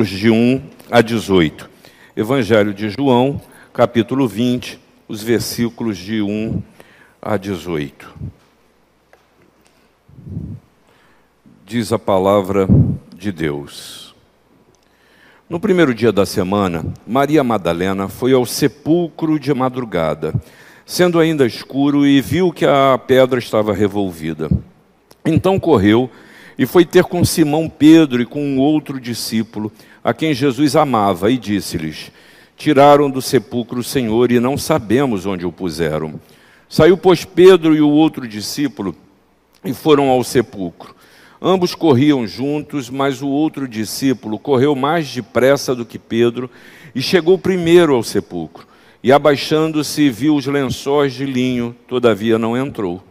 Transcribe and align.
versículos 0.00 0.08
de 0.08 0.30
1 0.30 0.62
a 0.90 1.02
18. 1.02 1.70
Evangelho 2.16 2.72
de 2.72 2.88
João, 2.88 3.40
capítulo 3.72 4.26
20, 4.26 4.78
os 5.06 5.22
versículos 5.22 5.98
de 5.98 6.22
1 6.22 6.62
a 7.20 7.36
18. 7.36 8.08
Diz 11.66 11.92
a 11.92 11.98
palavra 11.98 12.66
de 13.14 13.30
Deus. 13.30 14.14
No 15.48 15.60
primeiro 15.60 15.94
dia 15.94 16.12
da 16.12 16.24
semana, 16.24 16.84
Maria 17.06 17.44
Madalena 17.44 18.08
foi 18.08 18.32
ao 18.32 18.46
sepulcro 18.46 19.38
de 19.38 19.52
madrugada, 19.52 20.32
sendo 20.86 21.18
ainda 21.18 21.46
escuro, 21.46 22.06
e 22.06 22.20
viu 22.20 22.52
que 22.52 22.64
a 22.64 22.98
pedra 22.98 23.38
estava 23.38 23.74
revolvida. 23.74 24.48
Então 25.26 25.60
correu 25.60 26.10
e 26.60 26.66
foi 26.66 26.84
ter 26.84 27.04
com 27.04 27.24
Simão 27.24 27.70
Pedro 27.70 28.20
e 28.20 28.26
com 28.26 28.42
um 28.42 28.58
outro 28.58 29.00
discípulo, 29.00 29.72
a 30.02 30.14
quem 30.14 30.34
Jesus 30.34 30.76
amava, 30.76 31.30
e 31.30 31.38
disse-lhes: 31.38 32.10
Tiraram 32.56 33.10
do 33.10 33.22
sepulcro 33.22 33.80
o 33.80 33.84
Senhor 33.84 34.30
e 34.30 34.40
não 34.40 34.58
sabemos 34.58 35.26
onde 35.26 35.46
o 35.46 35.52
puseram. 35.52 36.20
Saiu, 36.68 36.96
pois, 36.96 37.24
Pedro 37.24 37.74
e 37.74 37.80
o 37.80 37.88
outro 37.88 38.28
discípulo 38.28 38.94
e 39.64 39.72
foram 39.74 40.08
ao 40.08 40.22
sepulcro. 40.22 40.94
Ambos 41.42 41.74
corriam 41.74 42.26
juntos, 42.26 42.90
mas 42.90 43.22
o 43.22 43.28
outro 43.28 43.66
discípulo 43.66 44.38
correu 44.38 44.74
mais 44.74 45.08
depressa 45.08 45.74
do 45.74 45.86
que 45.86 45.98
Pedro 45.98 46.50
e 46.94 47.00
chegou 47.00 47.38
primeiro 47.38 47.94
ao 47.94 48.02
sepulcro. 48.02 48.66
E 49.02 49.10
abaixando-se, 49.10 50.10
viu 50.10 50.36
os 50.36 50.46
lençóis 50.46 51.14
de 51.14 51.24
linho, 51.24 51.74
todavia 51.88 52.38
não 52.38 52.56
entrou. 52.56 53.02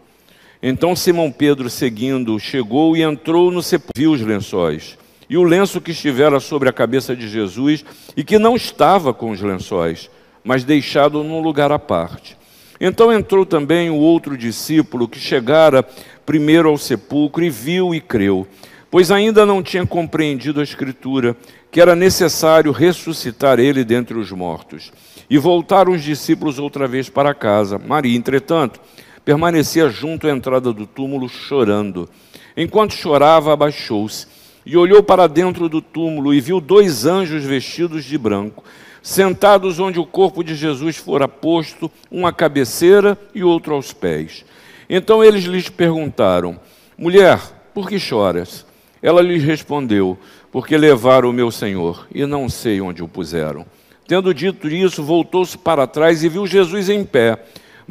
Então 0.61 0.95
Simão 0.95 1.31
Pedro, 1.31 1.69
seguindo, 1.69 2.39
chegou 2.39 2.95
e 2.95 3.01
entrou 3.01 3.49
no 3.49 3.63
sepulcro, 3.63 3.93
viu 3.99 4.11
os 4.11 4.21
lençóis. 4.21 4.97
E 5.29 5.37
o 5.37 5.43
lenço 5.43 5.79
que 5.79 5.91
estivera 5.91 6.39
sobre 6.39 6.67
a 6.67 6.73
cabeça 6.73 7.15
de 7.15 7.27
Jesus, 7.27 7.85
e 8.17 8.23
que 8.23 8.39
não 8.39 8.55
estava 8.55 9.13
com 9.13 9.29
os 9.29 9.39
lençóis, 9.41 10.09
mas 10.43 10.63
deixado 10.63 11.23
num 11.23 11.39
lugar 11.39 11.71
à 11.71 11.77
parte. 11.77 12.35
Então 12.81 13.13
entrou 13.13 13.45
também 13.45 13.89
o 13.89 13.95
outro 13.95 14.37
discípulo 14.37 15.07
que 15.07 15.19
chegara 15.19 15.83
primeiro 16.25 16.69
ao 16.69 16.77
sepulcro 16.77 17.43
e 17.43 17.49
viu 17.49 17.93
e 17.93 17.99
creu, 17.99 18.47
pois 18.89 19.11
ainda 19.11 19.45
não 19.45 19.61
tinha 19.61 19.85
compreendido 19.85 20.59
a 20.59 20.63
Escritura, 20.63 21.35
que 21.69 21.79
era 21.79 21.95
necessário 21.95 22.71
ressuscitar 22.71 23.59
ele 23.59 23.83
dentre 23.83 24.17
os 24.17 24.31
mortos. 24.31 24.91
E 25.29 25.37
voltaram 25.37 25.91
os 25.91 26.01
discípulos 26.01 26.57
outra 26.57 26.87
vez 26.87 27.07
para 27.07 27.35
casa. 27.35 27.77
Maria, 27.77 28.17
entretanto, 28.17 28.79
permanecia 29.23 29.89
junto 29.89 30.25
à 30.25 30.31
entrada 30.31 30.73
do 30.73 30.87
túmulo 30.87 31.29
chorando. 31.29 32.09
Enquanto 32.57 32.95
chorava, 32.95 33.53
abaixou-se 33.53 34.25
e 34.65 34.77
olhou 34.77 35.01
para 35.01 35.27
dentro 35.27 35.67
do 35.69 35.81
túmulo 35.81 36.33
e 36.33 36.41
viu 36.41 36.59
dois 36.59 37.05
anjos 37.05 37.43
vestidos 37.43 38.05
de 38.05 38.17
branco, 38.17 38.63
sentados 39.01 39.79
onde 39.79 39.99
o 39.99 40.05
corpo 40.05 40.43
de 40.43 40.55
Jesus 40.55 40.97
fora 40.97 41.27
posto, 41.27 41.91
um 42.11 42.25
à 42.25 42.33
cabeceira 42.33 43.17
e 43.33 43.43
outro 43.43 43.73
aos 43.73 43.93
pés. 43.93 44.45
Então 44.89 45.23
eles 45.23 45.45
lhes 45.45 45.69
perguntaram: 45.69 46.59
Mulher, 46.97 47.39
por 47.73 47.87
que 47.89 47.99
choras? 47.99 48.65
Ela 49.01 49.21
lhes 49.21 49.43
respondeu: 49.43 50.17
Porque 50.51 50.77
levaram 50.77 51.29
o 51.29 51.33
meu 51.33 51.51
Senhor 51.51 52.07
e 52.13 52.25
não 52.25 52.49
sei 52.49 52.81
onde 52.81 53.03
o 53.03 53.07
puseram. 53.07 53.65
Tendo 54.07 54.33
dito 54.33 54.67
isso, 54.67 55.03
voltou-se 55.03 55.57
para 55.57 55.85
trás 55.85 56.23
e 56.23 56.29
viu 56.29 56.47
Jesus 56.47 56.89
em 56.89 57.05
pé 57.05 57.39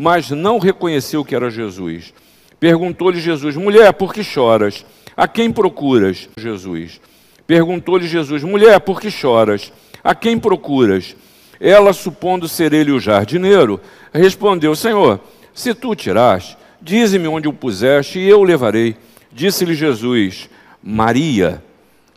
mas 0.00 0.30
não 0.30 0.60
reconheceu 0.60 1.24
que 1.24 1.34
era 1.34 1.50
Jesus. 1.50 2.14
Perguntou-lhe 2.60 3.20
Jesus: 3.20 3.56
Mulher, 3.56 3.92
por 3.92 4.14
que 4.14 4.22
choras? 4.22 4.86
A 5.18 5.26
quem 5.26 5.50
procuras? 5.50 6.28
Jesus. 6.38 7.00
Perguntou-lhe 7.44 8.06
Jesus: 8.06 8.44
Mulher, 8.44 8.78
por 8.78 9.00
que 9.00 9.10
choras? 9.10 9.72
A 10.04 10.14
quem 10.14 10.38
procuras? 10.38 11.16
Ela, 11.58 11.92
supondo 11.92 12.46
ser 12.46 12.72
ele 12.72 12.92
o 12.92 13.00
jardineiro, 13.00 13.80
respondeu: 14.14 14.76
Senhor, 14.76 15.18
se 15.52 15.74
tu 15.74 15.96
tiraste, 15.96 16.56
dize-me 16.80 17.26
onde 17.26 17.48
o 17.48 17.52
puseste 17.52 18.20
e 18.20 18.28
eu 18.28 18.38
o 18.38 18.44
levarei. 18.44 18.94
Disse-lhe 19.32 19.74
Jesus: 19.74 20.48
Maria. 20.80 21.64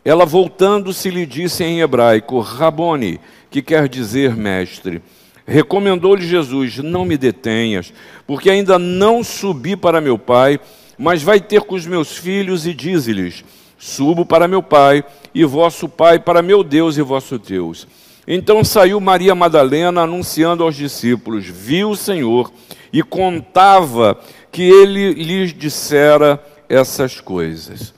Ela, 0.06 0.24
voltando-se, 0.24 1.10
lhe 1.10 1.26
disse 1.26 1.64
em 1.64 1.82
hebraico: 1.82 2.40
Rabone, 2.40 3.20
que 3.50 3.64
quer 3.64 3.90
dizer 3.90 4.36
mestre. 4.36 5.02
Recomendou-lhe 5.48 6.22
Jesus: 6.24 6.78
Não 6.78 7.04
me 7.04 7.18
detenhas, 7.18 7.92
porque 8.28 8.48
ainda 8.48 8.78
não 8.78 9.24
subi 9.24 9.76
para 9.76 10.00
meu 10.00 10.20
Pai, 10.20 10.60
mas 11.02 11.24
vai 11.24 11.40
ter 11.40 11.62
com 11.62 11.74
os 11.74 11.88
meus 11.88 12.16
filhos 12.16 12.68
e 12.68 12.76
dize-lhes: 12.76 13.44
Subo 13.76 14.24
para 14.24 14.48
meu 14.48 14.62
Pai 14.62 15.04
e 15.34 15.44
vosso 15.44 15.90
Pai, 15.90 16.20
para 16.20 16.44
meu 16.44 16.64
Deus 16.64 16.96
e 16.96 17.02
vosso 17.02 17.40
Deus. 17.40 17.88
Então 18.28 18.64
saiu 18.64 19.02
Maria 19.02 19.34
Madalena 19.34 20.04
anunciando 20.04 20.64
aos 20.64 20.76
discípulos: 20.76 21.48
Viu 21.48 21.90
o 21.90 21.98
Senhor 21.98 22.54
e 22.94 23.02
contava 23.02 24.16
que 24.52 24.62
ele 24.62 25.16
lhes 25.16 25.52
dissera 25.52 26.40
essas 26.70 27.20
coisas. 27.20 27.96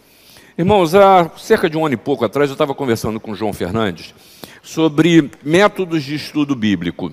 Irmãos, 0.57 0.95
há 0.95 1.29
cerca 1.35 1.69
de 1.69 1.77
um 1.77 1.85
ano 1.85 1.95
e 1.95 1.97
pouco 1.97 2.23
atrás 2.23 2.49
eu 2.49 2.53
estava 2.53 2.73
conversando 2.73 3.19
com 3.19 3.35
João 3.35 3.51
Fernandes 3.51 4.15
sobre 4.61 5.29
métodos 5.43 6.03
de 6.03 6.15
estudo 6.15 6.55
bíblico. 6.55 7.11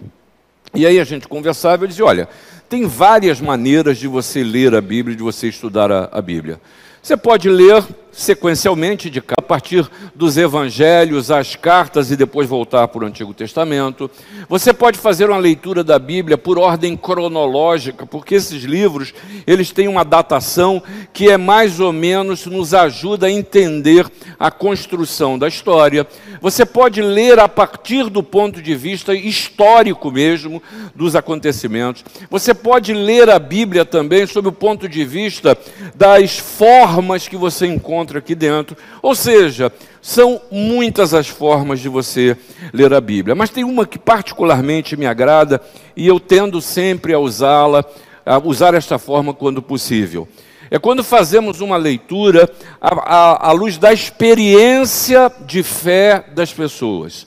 E 0.75 0.87
aí 0.87 1.01
a 1.01 1.05
gente 1.05 1.27
conversava 1.27 1.85
e 1.85 1.89
dizia: 1.89 2.05
olha, 2.05 2.29
tem 2.69 2.87
várias 2.87 3.41
maneiras 3.41 3.99
de 3.99 4.07
você 4.07 4.43
ler 4.43 4.75
a 4.75 4.81
Bíblia, 4.81 5.17
de 5.17 5.23
você 5.23 5.49
estudar 5.49 5.91
a, 5.91 6.09
a 6.13 6.23
Bíblia. 6.23 6.61
Você 7.03 7.17
pode 7.17 7.49
ler 7.49 7.83
sequencialmente 8.13 9.09
de 9.09 9.23
a 9.37 9.43
partir 9.43 9.89
dos 10.15 10.37
evangelhos, 10.37 11.31
as 11.31 11.55
cartas 11.55 12.11
e 12.11 12.17
depois 12.17 12.49
voltar 12.49 12.89
para 12.89 13.05
o 13.05 13.07
Antigo 13.07 13.33
Testamento. 13.33 14.11
Você 14.49 14.73
pode 14.73 14.99
fazer 14.99 15.29
uma 15.29 15.39
leitura 15.39 15.85
da 15.85 15.99
Bíblia 15.99 16.37
por 16.37 16.59
ordem 16.59 16.97
cronológica, 16.97 18.05
porque 18.05 18.35
esses 18.35 18.65
livros, 18.65 19.15
eles 19.47 19.71
têm 19.71 19.89
uma 19.89 20.05
datação 20.05 20.83
que 21.13 21.31
é 21.31 21.37
mais 21.37 21.79
ou 21.79 21.93
menos 21.93 22.47
nos 22.47 22.75
ajuda 22.75 23.27
a 23.27 23.31
entender 23.31 24.07
a 24.39 24.51
construção 24.51 25.39
da 25.39 25.47
história. 25.47 26.07
Você 26.41 26.65
pode 26.67 27.01
ler 27.03 27.39
a 27.39 27.49
partir 27.49 28.09
do 28.09 28.23
ponto 28.23 28.61
de 28.61 28.75
vista 28.75 29.15
histórico 29.15 30.11
mesmo 30.11 30.63
dos 30.95 31.15
acontecimentos. 31.15 32.05
Você 32.31 32.55
pode 32.55 32.93
ler 32.93 33.29
a 33.31 33.39
Bíblia 33.39 33.85
também 33.85 34.27
sob 34.27 34.49
o 34.49 34.53
ponto 34.53 34.89
de 34.89 35.05
vista 35.05 35.57
das 35.95 36.39
formas 36.39 37.29
que 37.29 37.37
você 37.37 37.67
encontra 37.67 38.00
aqui 38.19 38.35
dentro. 38.35 38.77
Ou 39.03 39.15
seja, 39.15 39.73
são 40.01 40.41
muitas 40.51 41.13
as 41.15 41.29
formas 41.29 41.81
de 41.81 41.89
você 41.89 42.37
ler 42.73 42.93
a 42.93 43.01
Bíblia, 43.01 43.35
mas 43.35 43.51
tem 43.51 43.65
uma 43.65 43.87
que 43.87 43.99
particularmente 43.99 44.97
me 44.97 45.07
agrada 45.07 45.61
e 45.97 46.07
eu 46.07 46.19
tendo 46.19 46.61
sempre 46.61 47.13
a 47.13 47.19
usá-la, 47.19 47.85
a 48.25 48.39
usar 48.39 48.75
esta 48.75 48.99
forma 48.99 49.35
quando 49.35 49.61
possível. 49.61 50.29
É 50.71 50.79
quando 50.79 51.03
fazemos 51.03 51.61
uma 51.61 51.77
leitura 51.77 52.49
à, 52.81 52.89
à, 52.89 53.49
à 53.49 53.53
luz 53.53 53.77
da 53.77 53.93
experiência 53.93 55.31
de 55.45 55.63
fé 55.63 56.25
das 56.33 56.53
pessoas. 56.53 57.27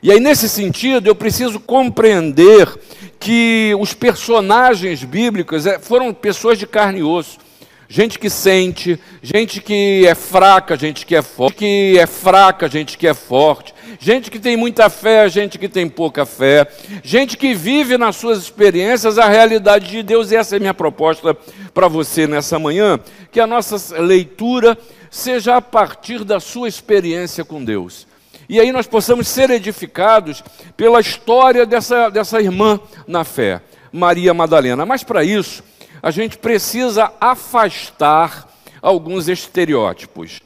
E 0.00 0.12
aí, 0.12 0.20
nesse 0.20 0.48
sentido, 0.48 1.08
eu 1.08 1.14
preciso 1.14 1.58
compreender 1.58 2.72
que 3.18 3.74
os 3.80 3.92
personagens 3.92 5.02
bíblicos 5.02 5.66
é, 5.66 5.78
foram 5.80 6.14
pessoas 6.14 6.56
de 6.56 6.68
carne 6.68 7.00
e 7.00 7.02
osso 7.02 7.47
gente 7.88 8.18
que 8.18 8.28
sente, 8.28 9.00
gente 9.22 9.62
que 9.62 10.06
é 10.06 10.14
fraca, 10.14 10.76
gente 10.76 11.06
que 11.06 11.16
é 11.16 11.22
forte, 11.22 11.56
que 11.56 11.98
é 11.98 12.06
fraca, 12.06 12.68
gente 12.68 12.98
que 12.98 13.06
é 13.06 13.14
forte, 13.14 13.74
gente 13.98 14.30
que 14.30 14.38
tem 14.38 14.56
muita 14.56 14.90
fé, 14.90 15.26
gente 15.28 15.58
que 15.58 15.68
tem 15.68 15.88
pouca 15.88 16.26
fé, 16.26 16.68
gente 17.02 17.36
que 17.36 17.54
vive 17.54 17.96
nas 17.96 18.16
suas 18.16 18.38
experiências 18.38 19.16
a 19.16 19.26
realidade 19.26 19.90
de 19.90 20.02
Deus. 20.02 20.30
E 20.30 20.36
essa 20.36 20.56
é 20.56 20.58
a 20.58 20.60
minha 20.60 20.74
proposta 20.74 21.34
para 21.72 21.88
você 21.88 22.26
nessa 22.26 22.58
manhã, 22.58 23.00
que 23.32 23.40
a 23.40 23.46
nossa 23.46 23.98
leitura 23.98 24.76
seja 25.10 25.56
a 25.56 25.62
partir 25.62 26.24
da 26.24 26.38
sua 26.38 26.68
experiência 26.68 27.42
com 27.42 27.64
Deus. 27.64 28.06
E 28.50 28.60
aí 28.60 28.70
nós 28.70 28.86
possamos 28.86 29.28
ser 29.28 29.50
edificados 29.50 30.42
pela 30.76 31.00
história 31.00 31.64
dessa, 31.64 32.10
dessa 32.10 32.40
irmã 32.40 32.80
na 33.06 33.24
fé, 33.24 33.62
Maria 33.92 34.32
Madalena. 34.32 34.86
Mas 34.86 35.02
para 35.02 35.22
isso, 35.22 35.62
a 36.02 36.10
gente 36.10 36.38
precisa 36.38 37.12
afastar 37.20 38.48
alguns 38.80 39.28
estereótipos. 39.28 40.40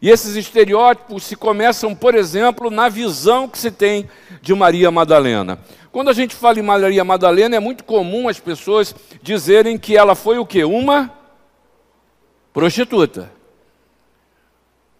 E 0.00 0.10
esses 0.10 0.36
estereótipos 0.36 1.24
se 1.24 1.36
começam, 1.36 1.94
por 1.94 2.14
exemplo, 2.14 2.70
na 2.70 2.88
visão 2.88 3.48
que 3.48 3.58
se 3.58 3.70
tem 3.70 4.08
de 4.42 4.54
Maria 4.54 4.90
Madalena. 4.90 5.58
Quando 5.90 6.10
a 6.10 6.12
gente 6.12 6.34
fala 6.34 6.58
em 6.58 6.62
Maria 6.62 7.04
Madalena, 7.04 7.56
é 7.56 7.60
muito 7.60 7.82
comum 7.82 8.28
as 8.28 8.38
pessoas 8.38 8.94
dizerem 9.22 9.78
que 9.78 9.96
ela 9.96 10.14
foi 10.14 10.38
o 10.38 10.44
quê? 10.44 10.64
Uma 10.64 11.10
prostituta. 12.52 13.32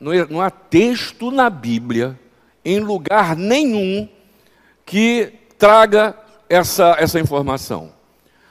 Não 0.00 0.41
há 0.41 0.50
texto 0.50 1.31
na 1.31 1.50
Bíblia, 1.50 2.19
em 2.64 2.81
lugar 2.81 3.37
nenhum, 3.37 4.09
que 4.85 5.32
traga 5.59 6.17
essa, 6.49 6.97
essa 6.99 7.20
informação. 7.20 7.93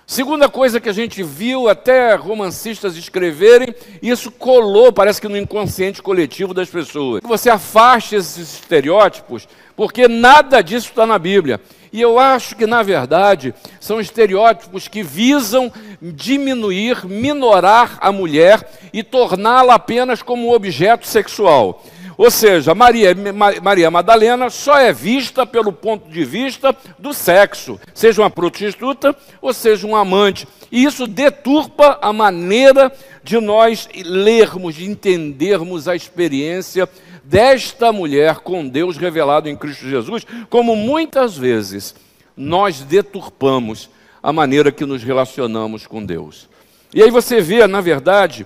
Segunda 0.07 0.48
coisa 0.48 0.80
que 0.80 0.88
a 0.88 0.94
gente 0.94 1.24
viu 1.24 1.68
até 1.68 2.13
romancistas 2.13 2.96
escreverem, 2.96 3.74
isso 4.04 4.30
colou, 4.30 4.94
parece 4.94 5.19
que 5.19 5.28
no 5.28 5.36
inconsciente 5.36 6.00
coletivo 6.00 6.54
das 6.54 6.69
pessoas. 6.69 7.22
Você 7.24 7.50
afaste 7.50 8.16
esses 8.16 8.54
estereótipos, 8.54 9.48
porque 9.75 10.07
nada 10.07 10.62
disso 10.62 10.90
está 10.90 11.07
na 11.07 11.18
Bíblia. 11.18 11.60
E 11.92 12.00
eu 12.00 12.19
acho 12.19 12.56
que, 12.56 12.68
na 12.68 12.84
verdade, 12.84 13.54
são 13.80 14.00
estereótipos 14.00 14.88
que 14.88 15.02
visam 15.02 15.72
diminuir, 16.00 17.04
minorar 17.06 17.98
a 18.00 18.12
mulher 18.12 18.69
e 18.94 19.01
torná-la 19.01 19.74
apenas 19.74 20.22
como 20.22 20.50
um 20.50 20.54
objeto 20.54 21.08
sexual. 21.08 21.84
Ou 22.18 22.32
seja, 22.32 22.74
Maria, 22.74 23.14
Maria 23.62 23.92
Madalena 23.92 24.50
só 24.50 24.78
é 24.78 24.94
vista 24.94 25.46
pelo 25.46 25.74
ponto 25.74 26.10
de 26.10 26.24
vista 26.24 26.76
do 26.98 27.14
sexo, 27.14 27.80
seja 27.94 28.22
uma 28.22 28.30
prostituta 28.30 29.16
ou 29.42 29.54
seja 29.54 29.86
um 29.86 29.96
amante. 29.96 30.48
E 30.72 30.84
isso 30.84 31.08
deturpa 31.08 32.00
a 32.02 32.14
maneira 32.14 32.92
de 33.24 33.40
nós 33.40 33.90
lermos, 34.04 34.76
de 34.76 34.86
entendermos 34.86 35.88
a 35.88 35.96
experiência 35.96 36.88
desta 37.24 37.92
mulher 37.92 38.38
com 38.38 38.68
Deus 38.68 38.98
revelado 38.98 39.50
em 39.50 39.56
Cristo 39.56 39.90
Jesus, 39.90 40.26
como 40.50 40.76
muitas 40.76 41.38
vezes 41.38 41.96
nós 42.38 42.82
deturpamos 42.82 43.90
a 44.22 44.32
maneira 44.32 44.72
que 44.72 44.86
nos 44.86 45.04
relacionamos 45.04 45.86
com 45.86 46.04
Deus. 46.04 46.48
E 46.94 47.02
aí 47.04 47.12
você 47.12 47.42
vê, 47.42 47.68
na 47.68 47.82
verdade, 47.82 48.46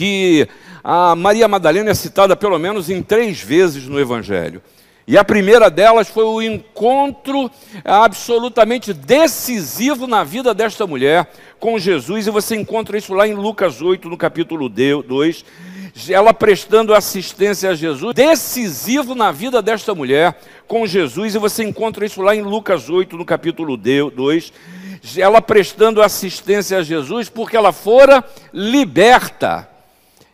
que 0.00 0.48
a 0.82 1.14
Maria 1.14 1.46
Madalena 1.46 1.90
é 1.90 1.94
citada 1.94 2.34
pelo 2.34 2.58
menos 2.58 2.88
em 2.88 3.02
três 3.02 3.38
vezes 3.38 3.86
no 3.86 4.00
Evangelho. 4.00 4.62
E 5.06 5.18
a 5.18 5.22
primeira 5.22 5.68
delas 5.68 6.08
foi 6.08 6.24
o 6.24 6.40
encontro 6.40 7.50
absolutamente 7.84 8.94
decisivo 8.94 10.06
na 10.06 10.24
vida 10.24 10.54
desta 10.54 10.86
mulher 10.86 11.30
com 11.58 11.78
Jesus, 11.78 12.26
e 12.26 12.30
você 12.30 12.56
encontra 12.56 12.96
isso 12.96 13.12
lá 13.12 13.28
em 13.28 13.34
Lucas 13.34 13.82
8, 13.82 14.08
no 14.08 14.16
capítulo 14.16 14.70
2. 14.70 15.44
Ela 16.08 16.32
prestando 16.32 16.94
assistência 16.94 17.68
a 17.68 17.74
Jesus, 17.74 18.14
decisivo 18.14 19.14
na 19.14 19.30
vida 19.30 19.60
desta 19.60 19.94
mulher 19.94 20.40
com 20.66 20.86
Jesus, 20.86 21.34
e 21.34 21.38
você 21.38 21.62
encontra 21.62 22.06
isso 22.06 22.22
lá 22.22 22.34
em 22.34 22.40
Lucas 22.40 22.88
8, 22.88 23.18
no 23.18 23.24
capítulo 23.26 23.76
2. 23.76 24.50
Ela 25.18 25.42
prestando 25.42 26.00
assistência 26.00 26.78
a 26.78 26.82
Jesus 26.82 27.28
porque 27.28 27.54
ela 27.54 27.70
fora 27.70 28.24
liberta 28.50 29.68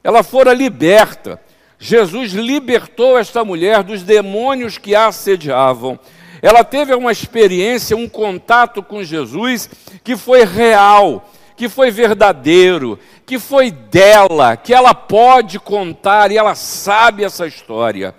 ela 0.06 0.22
fora 0.22 0.54
liberta. 0.54 1.40
Jesus 1.80 2.30
libertou 2.30 3.18
esta 3.18 3.44
mulher 3.44 3.82
dos 3.82 4.04
demônios 4.04 4.78
que 4.78 4.94
a 4.94 5.08
assediavam. 5.08 5.98
Ela 6.40 6.62
teve 6.62 6.94
uma 6.94 7.10
experiência, 7.10 7.96
um 7.96 8.08
contato 8.08 8.84
com 8.84 9.02
Jesus 9.02 9.68
que 10.04 10.16
foi 10.16 10.44
real, 10.44 11.28
que 11.56 11.68
foi 11.68 11.90
verdadeiro, 11.90 12.96
que 13.26 13.36
foi 13.36 13.72
dela, 13.72 14.56
que 14.56 14.72
ela 14.72 14.94
pode 14.94 15.58
contar 15.58 16.30
e 16.30 16.36
ela 16.36 16.54
sabe 16.54 17.24
essa 17.24 17.44
história. 17.44 18.14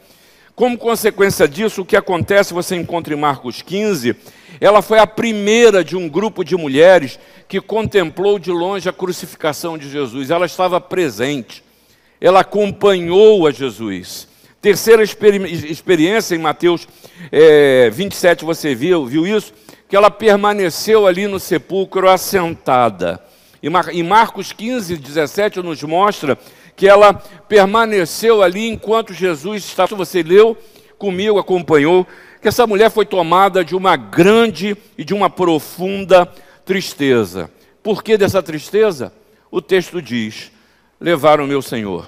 Como 0.58 0.78
consequência 0.78 1.48
disso, 1.48 1.84
o 1.84 1.86
que 1.86 1.96
acontece, 1.96 2.54
você 2.54 2.76
encontra 2.76 3.14
em 3.14 3.18
Marcos 3.18 3.62
15, 3.62 4.14
ela 4.60 4.82
foi 4.82 5.00
a 5.00 5.08
primeira 5.08 5.86
de 5.86 5.96
um 5.96 6.10
grupo 6.10 6.44
de 6.44 6.58
mulheres 6.58 7.18
que 7.48 7.62
contemplou 7.62 8.38
de 8.38 8.52
longe 8.52 8.90
a 8.90 8.94
crucificação 8.94 9.78
de 9.78 9.90
Jesus. 9.90 10.30
Ela 10.30 10.48
estava 10.48 10.82
presente 10.82 11.66
ela 12.20 12.42
acompanhou 12.42 13.48
a 13.48 13.52
Jesus. 13.52 14.28
Terceira 14.62 15.04
experi 15.04 15.38
experiência 15.70 16.36
em 16.36 16.40
Mateus 16.40 16.88
é, 17.32 17.90
27, 17.90 18.44
você 18.44 18.74
viu, 18.74 19.06
viu 19.06 19.26
isso? 19.26 19.54
Que 19.88 19.96
ela 19.96 20.10
permaneceu 20.10 21.08
ali 21.08 21.28
no 21.28 21.40
sepulcro 21.40 22.10
assentada. 22.10 23.24
E 23.62 23.70
Mar 23.70 23.90
em 23.90 24.04
Marcos 24.04 24.52
15, 24.52 24.98
17 24.98 25.62
nos 25.62 25.82
mostra 25.84 26.38
que 26.76 26.88
ela 26.88 27.14
permaneceu 27.14 28.44
ali 28.44 28.68
enquanto 28.68 29.14
Jesus 29.14 29.64
estava. 29.64 29.96
Você 29.96 30.22
leu 30.22 30.58
comigo, 30.98 31.40
acompanhou, 31.40 32.06
que 32.42 32.48
essa 32.48 32.68
mulher 32.68 32.92
foi 32.92 33.06
tomada 33.06 33.64
de 33.64 33.76
uma 33.76 33.96
grande 33.96 34.76
e 34.98 35.04
de 35.04 35.14
uma 35.14 35.30
profunda 35.30 36.32
tristeza. 36.66 37.50
Por 37.82 38.04
que 38.04 38.18
dessa 38.18 38.44
tristeza? 38.44 39.14
O 39.50 39.62
texto 39.62 40.02
diz: 40.02 40.52
levaram 41.00 41.46
meu 41.46 41.62
Senhor, 41.62 42.08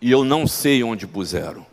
e 0.00 0.10
eu 0.10 0.24
não 0.24 0.46
sei 0.46 0.82
onde 0.82 1.06
puseram. 1.06 1.64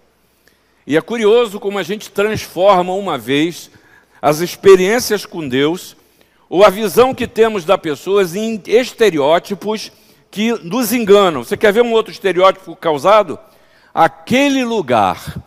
E 0.85 0.97
é 0.97 1.01
curioso 1.01 1.59
como 1.59 1.77
a 1.77 1.83
gente 1.83 2.09
transforma 2.09 2.93
uma 2.93 3.17
vez 3.17 3.71
as 4.21 4.39
experiências 4.39 5.25
com 5.25 5.47
Deus, 5.47 5.95
ou 6.49 6.63
a 6.65 6.69
visão 6.69 7.15
que 7.15 7.27
temos 7.27 7.65
da 7.65 7.77
pessoas 7.77 8.35
em 8.35 8.61
estereótipos 8.67 9.91
que 10.29 10.51
nos 10.63 10.91
enganam. 10.93 11.43
Você 11.43 11.55
quer 11.55 11.71
ver 11.71 11.81
um 11.81 11.93
outro 11.93 12.11
estereótipo 12.11 12.75
causado? 12.75 13.39
Aquele 13.93 14.63
lugar, 14.63 15.37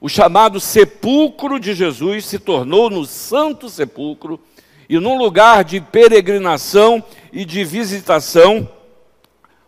o 0.00 0.08
chamado 0.08 0.60
sepulcro 0.60 1.58
de 1.58 1.74
Jesus, 1.74 2.26
se 2.26 2.38
tornou 2.38 2.88
no 2.88 3.04
santo 3.04 3.68
sepulcro 3.68 4.40
e 4.88 4.98
num 4.98 5.18
lugar 5.18 5.64
de 5.64 5.80
peregrinação 5.80 7.02
e 7.32 7.44
de 7.44 7.64
visitação 7.64 8.68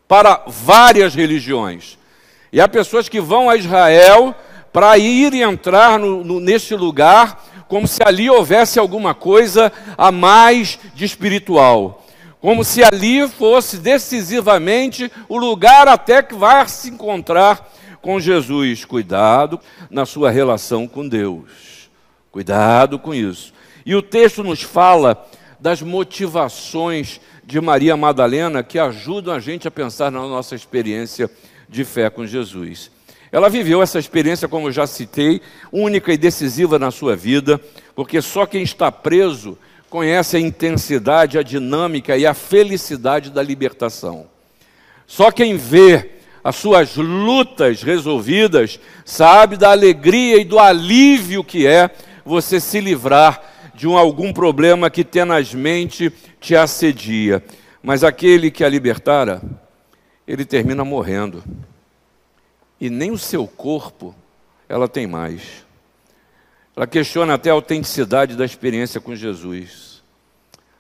para 0.09 0.43
várias 0.47 1.15
religiões. 1.15 1.99
E 2.53 2.61
há 2.61 2.69
pessoas 2.69 3.09
que 3.09 3.21
vão 3.21 3.51
a 3.51 3.57
Israel 3.57 4.35
para 4.73 4.97
ir 4.99 5.35
e 5.35 5.43
entrar 5.43 5.99
no, 5.99 6.23
no, 6.23 6.41
lugar 6.77 7.45
como 7.67 7.89
se 7.89 8.03
ali 8.03 8.31
houvesse 8.31 8.79
alguma 8.79 9.15
coisa 9.15 9.73
a 9.97 10.13
mais 10.13 10.79
de 10.95 11.05
espiritual. 11.05 12.05
Como 12.41 12.63
se 12.63 12.85
ali 12.85 13.27
fosse 13.27 13.79
decisivamente 13.79 15.11
o 15.29 15.37
lugar 15.37 15.89
até 15.89 16.23
que 16.23 16.35
vai 16.35 16.69
se 16.69 16.91
encontrar 16.91 17.73
com 18.01 18.21
Jesus. 18.21 18.85
Cuidado 18.85 19.59
na 19.91 20.07
sua 20.07 20.31
relação 20.31 20.87
com 20.87 21.09
Deus. 21.09 21.91
Cuidado 22.31 22.99
com 22.99 23.15
isso. 23.15 23.53
E 23.85 23.95
o 23.95 24.03
texto 24.03 24.45
nos 24.45 24.63
fala 24.63 25.27
das 25.59 25.81
motivações 25.83 27.21
de 27.47 27.61
Maria 27.61 27.97
Madalena 27.97 28.65
que 28.65 28.77
ajudam 28.77 29.33
a 29.33 29.39
gente 29.39 29.69
a 29.69 29.71
pensar 29.71 30.11
na 30.11 30.19
nossa 30.19 30.57
experiência 30.57 31.31
de 31.69 31.85
fé 31.85 32.11
com 32.11 32.27
Jesus. 32.27 32.91
Ela 33.31 33.49
viveu 33.49 33.81
essa 33.81 33.99
experiência, 34.01 34.49
como 34.49 34.67
eu 34.67 34.73
já 34.73 34.87
citei, 34.87 35.41
única 35.71 36.13
e 36.13 36.17
decisiva 36.17 36.79
na 36.79 36.91
sua 36.91 37.15
vida, 37.15 37.61
porque 37.95 38.21
só 38.21 38.47
quem 38.47 38.63
está 38.63 38.91
preso 38.91 39.57
conhece 39.89 40.37
a 40.37 40.41
intensidade, 40.41 41.39
a 41.39 41.43
dinâmica 41.43 42.17
e 42.17 42.27
a 42.27 42.35
felicidade 42.35 43.31
da 43.31 43.43
libertação. 43.43 44.27
Só 45.07 45.31
quem 45.31 45.57
vê 45.57 46.11
as 46.43 46.57
suas 46.57 46.97
lutas 46.97 47.83
resolvidas 47.83 48.81
sabe 49.05 49.57
da 49.57 49.71
alegria 49.71 50.41
e 50.41 50.45
do 50.45 50.59
alívio 50.59 51.45
que 51.45 51.67
é 51.67 51.91
você 52.25 52.59
se 52.59 52.81
livrar 52.81 53.41
de 53.77 53.87
um, 53.87 53.97
algum 53.97 54.33
problema 54.33 54.89
que 54.89 55.05
tenazmente 55.05 56.11
te 56.41 56.57
assedia. 56.57 57.45
Mas 57.83 58.03
aquele 58.03 58.51
que 58.51 58.65
a 58.65 58.69
libertara, 58.69 59.43
ele 60.27 60.45
termina 60.45 60.85
morrendo. 60.85 61.45
E 62.81 62.89
nem 62.89 63.11
o 63.11 63.19
seu 63.19 63.47
corpo 63.47 64.15
ela 64.69 64.89
tem 64.89 65.07
mais. 65.07 65.65
Ela 66.75 66.87
questiona 66.87 67.35
até 67.35 67.51
a 67.51 67.53
autenticidade 67.53 68.35
da 68.35 68.45
experiência 68.45 69.01
com 69.01 69.15
Jesus. 69.15 70.03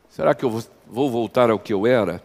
Será 0.09 0.35
que 0.35 0.45
eu 0.45 0.65
vou 0.87 1.11
voltar 1.11 1.50
ao 1.50 1.59
que 1.59 1.73
eu 1.73 1.87
era? 1.87 2.23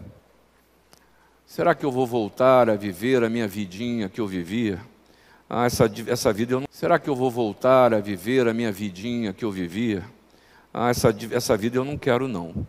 Será 1.46 1.76
que 1.76 1.86
eu 1.86 1.92
vou 1.92 2.08
voltar 2.08 2.70
a 2.70 2.76
viver 2.76 3.24
a 3.24 3.30
minha 3.30 3.48
vidinha 3.48 4.08
que 4.08 4.22
eu 4.22 4.28
vivia? 4.28 4.80
Ah, 5.50 5.66
essa, 5.66 5.92
essa 6.08 6.32
vida 6.32 6.54
eu 6.54 6.62
não. 6.62 6.68
Será 6.72 6.98
que 6.98 7.10
eu 7.10 7.16
vou 7.16 7.30
voltar 7.30 7.94
a 7.94 8.00
viver 8.00 8.48
a 8.48 8.54
minha 8.54 8.72
vidinha 8.72 9.34
que 9.34 9.44
eu 9.44 9.52
vivia? 9.52 10.04
Ah, 10.74 10.90
essa, 10.90 11.16
essa 11.32 11.58
vida 11.58 11.78
eu 11.78 11.84
não 11.84 11.98
quero, 11.98 12.28
não. 12.28 12.66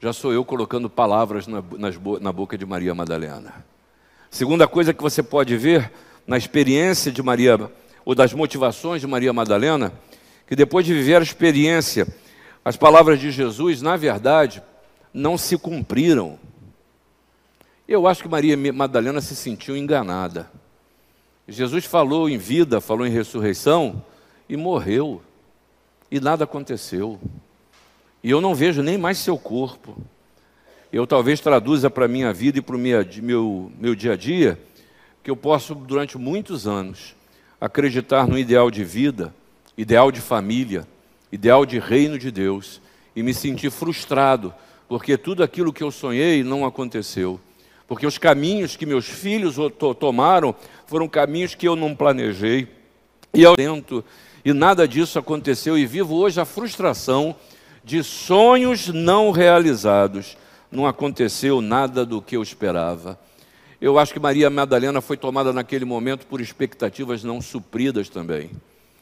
Já 0.00 0.12
sou 0.12 0.32
eu 0.32 0.44
colocando 0.44 0.90
palavras 0.90 1.46
na, 1.46 1.62
nas, 1.78 1.94
na 2.20 2.32
boca 2.32 2.58
de 2.58 2.66
Maria 2.66 2.94
Madalena. 2.94 3.64
Segunda 4.30 4.66
coisa 4.66 4.94
que 4.94 5.02
você 5.02 5.22
pode 5.22 5.56
ver 5.56 5.92
na 6.26 6.36
experiência 6.36 7.12
de 7.12 7.22
Maria, 7.22 7.70
ou 8.04 8.14
das 8.14 8.32
motivações 8.32 9.00
de 9.00 9.06
Maria 9.06 9.32
Madalena, 9.32 9.92
que 10.46 10.56
depois 10.56 10.84
de 10.84 10.92
viver 10.94 11.16
a 11.16 11.22
experiência, 11.22 12.06
as 12.64 12.76
palavras 12.76 13.20
de 13.20 13.30
Jesus, 13.30 13.82
na 13.82 13.96
verdade, 13.96 14.62
não 15.12 15.38
se 15.38 15.56
cumpriram. 15.56 16.38
Eu 17.86 18.06
acho 18.06 18.22
que 18.22 18.28
Maria 18.28 18.56
Madalena 18.72 19.20
se 19.20 19.36
sentiu 19.36 19.76
enganada. 19.76 20.50
Jesus 21.46 21.84
falou 21.84 22.28
em 22.28 22.38
vida, 22.38 22.80
falou 22.80 23.06
em 23.06 23.10
ressurreição 23.10 24.02
e 24.48 24.56
morreu 24.56 25.20
e 26.10 26.20
nada 26.20 26.44
aconteceu. 26.44 27.18
E 28.22 28.30
eu 28.30 28.40
não 28.40 28.54
vejo 28.54 28.82
nem 28.82 28.98
mais 28.98 29.18
seu 29.18 29.38
corpo. 29.38 29.96
Eu 30.92 31.06
talvez 31.06 31.40
traduza 31.40 31.88
para 31.88 32.04
a 32.04 32.08
minha 32.08 32.32
vida 32.32 32.58
e 32.58 32.62
para 32.62 32.76
o 32.76 32.78
meu, 32.78 33.72
meu, 33.78 33.94
dia 33.94 34.12
a 34.12 34.16
dia 34.16 34.58
que 35.22 35.30
eu 35.30 35.36
posso, 35.36 35.74
durante 35.74 36.18
muitos 36.18 36.66
anos, 36.66 37.14
acreditar 37.60 38.26
no 38.26 38.38
ideal 38.38 38.70
de 38.70 38.82
vida, 38.82 39.34
ideal 39.76 40.10
de 40.10 40.20
família, 40.20 40.86
ideal 41.30 41.64
de 41.64 41.78
reino 41.78 42.18
de 42.18 42.30
Deus 42.30 42.80
e 43.14 43.22
me 43.22 43.32
sentir 43.32 43.70
frustrado 43.70 44.52
porque 44.90 45.16
tudo 45.16 45.44
aquilo 45.44 45.72
que 45.72 45.84
eu 45.84 45.90
sonhei 45.92 46.42
não 46.42 46.66
aconteceu. 46.66 47.38
Porque 47.86 48.04
os 48.04 48.18
caminhos 48.18 48.74
que 48.74 48.84
meus 48.84 49.06
filhos 49.06 49.54
tomaram 50.00 50.52
foram 50.84 51.06
caminhos 51.06 51.54
que 51.54 51.68
eu 51.68 51.76
não 51.76 51.94
planejei. 51.94 52.66
E 53.32 53.40
eu 53.40 53.54
tento, 53.54 54.04
e 54.44 54.52
nada 54.52 54.88
disso 54.88 55.18
aconteceu, 55.18 55.76
e 55.76 55.86
vivo 55.86 56.16
hoje 56.16 56.40
a 56.40 56.44
frustração 56.44 57.34
de 57.84 58.02
sonhos 58.02 58.88
não 58.88 59.30
realizados. 59.30 60.36
Não 60.70 60.86
aconteceu 60.86 61.60
nada 61.60 62.06
do 62.06 62.22
que 62.22 62.36
eu 62.36 62.42
esperava. 62.42 63.18
Eu 63.80 63.98
acho 63.98 64.12
que 64.12 64.20
Maria 64.20 64.48
Madalena 64.48 65.00
foi 65.00 65.16
tomada 65.16 65.52
naquele 65.52 65.84
momento 65.84 66.26
por 66.26 66.40
expectativas 66.40 67.24
não 67.24 67.40
supridas 67.40 68.08
também. 68.08 68.50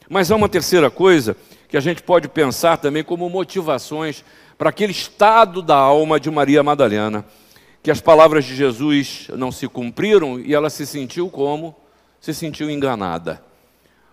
Mas 0.09 0.31
há 0.31 0.35
uma 0.35 0.49
terceira 0.49 0.89
coisa 0.89 1.37
que 1.67 1.77
a 1.77 1.79
gente 1.79 2.01
pode 2.01 2.27
pensar 2.27 2.77
também 2.77 3.03
como 3.03 3.29
motivações 3.29 4.23
para 4.57 4.69
aquele 4.69 4.91
estado 4.91 5.61
da 5.61 5.75
alma 5.75 6.19
de 6.19 6.31
Maria 6.31 6.63
Madalena, 6.63 7.23
que 7.83 7.91
as 7.91 8.01
palavras 8.01 8.45
de 8.45 8.55
Jesus 8.55 9.27
não 9.35 9.51
se 9.51 9.67
cumpriram 9.67 10.39
e 10.39 10.53
ela 10.53 10.69
se 10.69 10.85
sentiu 10.87 11.29
como? 11.29 11.75
Se 12.19 12.33
sentiu 12.33 12.69
enganada. 12.69 13.48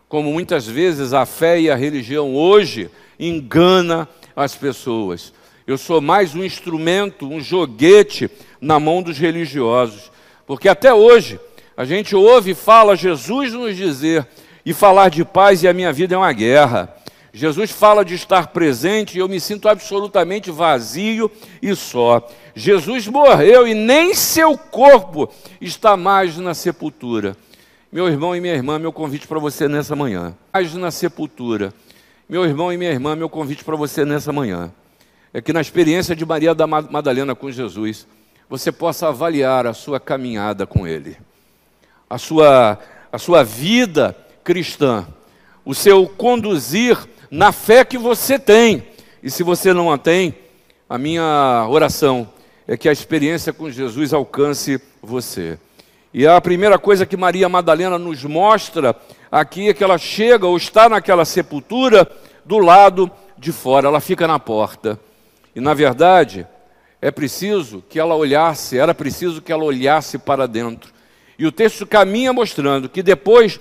Como 0.09 0.33
muitas 0.33 0.67
vezes 0.67 1.13
a 1.13 1.27
fé 1.27 1.61
e 1.61 1.69
a 1.69 1.75
religião 1.75 2.35
hoje 2.35 2.89
engana 3.19 4.09
as 4.37 4.55
pessoas. 4.55 5.33
Eu 5.67 5.77
sou 5.77 6.01
mais 6.01 6.33
um 6.33 6.45
instrumento, 6.45 7.29
um 7.29 7.41
joguete 7.41 8.31
na 8.61 8.79
mão 8.79 9.03
dos 9.03 9.19
religiosos. 9.19 10.13
Porque 10.47 10.69
até 10.69 10.95
hoje 10.95 11.41
a 11.77 11.85
gente 11.85 12.15
ouve 12.15 12.53
e 12.53 12.55
fala 12.55 12.95
Jesus 12.95 13.53
nos 13.53 13.77
dizer 13.77 14.25
e 14.65 14.73
falar 14.73 15.11
de 15.11 15.25
paz 15.25 15.63
e 15.63 15.69
a 15.69 15.73
minha 15.73 15.93
vida 15.93 16.15
é 16.15 16.19
uma 16.19 16.33
guerra. 16.33 16.95
Jesus 17.33 17.73
fala 17.73 18.05
de 18.05 18.15
estar 18.15 18.47
presente 18.47 19.17
e 19.17 19.19
eu 19.19 19.29
me 19.29 19.41
sinto 19.41 19.69
absolutamente 19.69 20.53
vazio 20.53 21.29
e 21.61 21.75
só. 21.75 22.27
Jesus 22.55 23.09
morreu 23.09 23.67
e 23.67 23.75
nem 23.75 24.15
seu 24.15 24.57
corpo 24.57 25.29
está 25.61 25.97
mais 25.97 26.39
na 26.39 26.55
sepultura. 26.55 27.37
Meu 27.91 28.09
irmão 28.09 28.35
e 28.35 28.41
minha 28.41 28.55
irmã, 28.55 28.79
meu 28.79 28.93
convite 28.93 29.29
para 29.29 29.39
você 29.39 29.69
nessa 29.69 29.95
manhã. 29.95 30.35
Mais 30.53 30.75
na 30.75 30.91
sepultura. 30.91 31.73
Meu 32.29 32.45
irmão 32.45 32.73
e 32.73 32.77
minha 32.77 32.91
irmã, 32.91 33.15
meu 33.15 33.29
convite 33.29 33.65
para 33.65 33.77
você 33.77 34.05
nessa 34.05 34.33
manhã 34.33 34.73
é 35.37 35.41
que 35.43 35.53
na 35.53 35.61
experiência 35.61 36.17
de 36.17 36.25
Maria 36.25 36.55
da 36.55 36.67
Madalena 36.67 37.35
com 37.35 37.51
Jesus, 37.51 38.07
você 38.49 38.73
possa 38.73 39.09
avaliar 39.09 39.67
a 39.67 39.75
sua 39.75 40.01
caminhada 40.01 40.67
com 40.67 40.87
Ele, 40.87 41.15
a 42.09 42.17
sua, 42.17 42.79
a 43.13 43.19
sua 43.19 43.45
vida 43.45 44.17
cristã, 44.43 45.07
o 45.63 45.75
seu 45.75 46.09
conduzir 46.09 46.97
na 47.31 47.53
fé 47.53 47.85
que 47.85 47.99
você 47.99 48.39
tem. 48.39 48.83
E 49.23 49.31
se 49.31 49.43
você 49.43 49.75
não 49.75 49.93
a 49.93 49.99
tem, 49.99 50.35
a 50.89 50.97
minha 50.97 51.67
oração 51.69 52.27
é 52.67 52.75
que 52.75 52.89
a 52.89 52.93
experiência 52.93 53.53
com 53.53 53.71
Jesus 53.71 54.15
alcance 54.15 54.81
você. 55.03 55.59
E 56.19 56.27
a 56.27 56.41
primeira 56.41 56.79
coisa 56.79 57.05
que 57.05 57.15
Maria 57.15 57.47
Madalena 57.47 57.99
nos 57.99 58.25
mostra 58.25 58.97
aqui 59.31 59.69
é 59.69 59.75
que 59.75 59.85
ela 59.85 59.99
chega 59.99 60.47
ou 60.47 60.57
está 60.57 60.89
naquela 60.89 61.27
sepultura 61.27 62.11
do 62.43 62.57
lado 62.57 63.11
de 63.37 63.53
fora, 63.53 63.89
ela 63.89 64.01
fica 64.01 64.27
na 64.27 64.39
porta. 64.39 64.99
E 65.55 65.61
na 65.61 65.75
verdade, 65.75 66.47
é 67.03 67.11
preciso 67.11 67.85
que 67.87 68.01
ela 68.01 68.15
olhasse, 68.15 68.79
era 68.79 68.95
preciso 68.95 69.43
que 69.43 69.53
ela 69.53 69.63
olhasse 69.63 70.17
para 70.17 70.49
dentro. 70.49 70.91
E 71.39 71.47
o 71.47 71.53
texto 71.53 71.87
caminha 71.87 72.33
mostrando 72.33 72.89
que 72.89 73.03
depois 73.03 73.61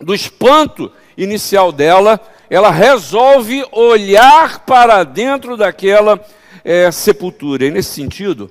do 0.00 0.14
espanto 0.14 0.92
inicial 1.18 1.72
dela, 1.72 2.20
ela 2.48 2.70
resolve 2.70 3.66
olhar 3.72 4.60
para 4.60 5.02
dentro 5.02 5.56
daquela 5.56 6.24
é, 6.64 6.88
sepultura. 6.92 7.66
E 7.66 7.72
nesse 7.72 7.90
sentido, 7.90 8.48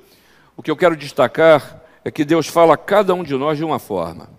o 0.58 0.62
que 0.62 0.70
eu 0.70 0.76
quero 0.76 0.98
destacar 0.98 1.83
é 2.04 2.12
que 2.12 2.26
Deus 2.26 2.48
fala 2.48 2.74
a 2.74 2.78
cada 2.78 3.14
um 3.14 3.24
de 3.24 3.36
nós 3.36 3.58
de 3.58 3.64
uma 3.64 3.80
forma. 3.80 4.30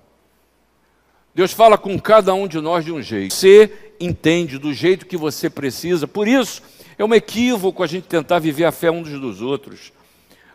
Deus 1.34 1.52
fala 1.52 1.76
com 1.76 1.98
cada 1.98 2.32
um 2.32 2.46
de 2.46 2.60
nós 2.60 2.84
de 2.84 2.92
um 2.92 3.02
jeito. 3.02 3.34
Você 3.34 3.72
entende 3.98 4.58
do 4.58 4.72
jeito 4.72 5.06
que 5.06 5.16
você 5.16 5.50
precisa. 5.50 6.06
Por 6.06 6.28
isso, 6.28 6.62
é 6.96 7.04
um 7.04 7.14
equívoco 7.14 7.82
a 7.82 7.86
gente 7.86 8.06
tentar 8.06 8.38
viver 8.38 8.64
a 8.64 8.72
fé 8.72 8.90
uns 8.90 9.08
dos 9.08 9.42
outros. 9.42 9.92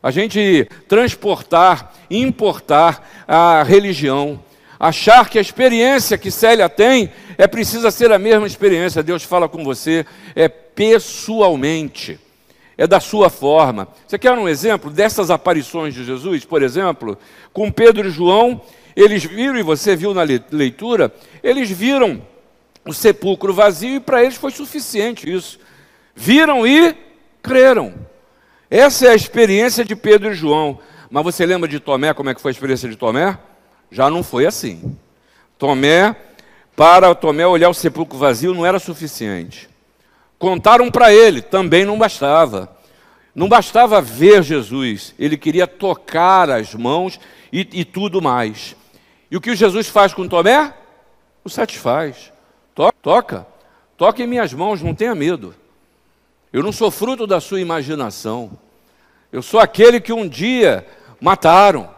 A 0.01 0.11
gente 0.11 0.69
transportar, 0.87 1.93
importar 2.09 3.25
a 3.27 3.63
religião. 3.63 4.41
Achar 4.79 5.29
que 5.29 5.37
a 5.37 5.41
experiência 5.41 6.17
que 6.17 6.31
Célia 6.31 6.69
tem 6.69 7.11
é 7.37 7.45
precisa 7.45 7.91
ser 7.91 8.11
a 8.13 8.19
mesma 8.19 8.47
experiência. 8.47 9.03
Deus 9.03 9.23
fala 9.23 9.49
com 9.49 9.65
você 9.65 10.05
é 10.33 10.47
pessoalmente. 10.47 12.17
É 12.79 12.87
da 12.87 13.01
sua 13.01 13.29
forma. 13.29 13.89
Você 14.07 14.17
quer 14.17 14.31
um 14.31 14.47
exemplo 14.47 14.89
dessas 14.89 15.29
aparições 15.29 15.93
de 15.93 16.05
Jesus, 16.05 16.45
por 16.45 16.63
exemplo, 16.63 17.17
com 17.51 17.69
Pedro 17.69 18.07
e 18.07 18.09
João, 18.09 18.61
eles 18.95 19.25
viram, 19.25 19.57
e 19.57 19.61
você 19.61 19.97
viu 19.97 20.13
na 20.13 20.23
leitura, 20.23 21.13
eles 21.43 21.69
viram 21.69 22.21
o 22.87 22.93
sepulcro 22.93 23.53
vazio 23.53 23.95
e 23.95 23.99
para 23.99 24.23
eles 24.23 24.35
foi 24.35 24.51
suficiente 24.51 25.29
isso. 25.29 25.59
Viram 26.15 26.65
e 26.65 26.95
creram. 27.43 27.93
Essa 28.71 29.07
é 29.07 29.09
a 29.09 29.15
experiência 29.15 29.83
de 29.83 29.93
Pedro 29.93 30.31
e 30.31 30.33
João. 30.33 30.79
Mas 31.11 31.25
você 31.25 31.45
lembra 31.45 31.67
de 31.67 31.81
Tomé, 31.81 32.13
como 32.13 32.29
é 32.29 32.33
que 32.33 32.39
foi 32.39 32.51
a 32.51 32.53
experiência 32.53 32.87
de 32.87 32.95
Tomé? 32.95 33.37
Já 33.91 34.09
não 34.09 34.23
foi 34.23 34.45
assim. 34.45 34.97
Tomé, 35.57 36.15
para 36.77 37.13
Tomé 37.13 37.45
olhar 37.45 37.67
o 37.67 37.73
sepulcro 37.73 38.17
vazio 38.17 38.53
não 38.53 38.65
era 38.65 38.79
suficiente. 38.79 39.67
Contaram 40.39 40.89
para 40.89 41.13
ele, 41.13 41.41
também 41.41 41.83
não 41.83 41.97
bastava. 41.97 42.73
Não 43.35 43.49
bastava 43.49 44.01
ver 44.01 44.41
Jesus, 44.41 45.13
ele 45.19 45.37
queria 45.37 45.67
tocar 45.67 46.49
as 46.49 46.73
mãos 46.73 47.19
e, 47.51 47.67
e 47.73 47.85
tudo 47.85 48.21
mais. 48.21 48.75
E 49.29 49.37
o 49.37 49.41
que 49.41 49.55
Jesus 49.55 49.87
faz 49.87 50.13
com 50.13 50.27
Tomé? 50.27 50.73
O 51.43 51.49
satisfaz. 51.49 52.31
Toca, 53.01 53.45
toca, 53.97 54.23
em 54.23 54.27
minhas 54.27 54.53
mãos, 54.53 54.81
não 54.81 54.95
tenha 54.95 55.13
medo. 55.13 55.53
Eu 56.51 56.63
não 56.63 56.71
sou 56.71 56.89
fruto 56.89 57.27
da 57.27 57.41
sua 57.41 57.59
imaginação. 57.59 58.51
Eu 59.31 59.41
sou 59.41 59.59
aquele 59.59 59.99
que 59.99 60.13
um 60.13 60.27
dia 60.27 60.87
mataram. 61.19 61.89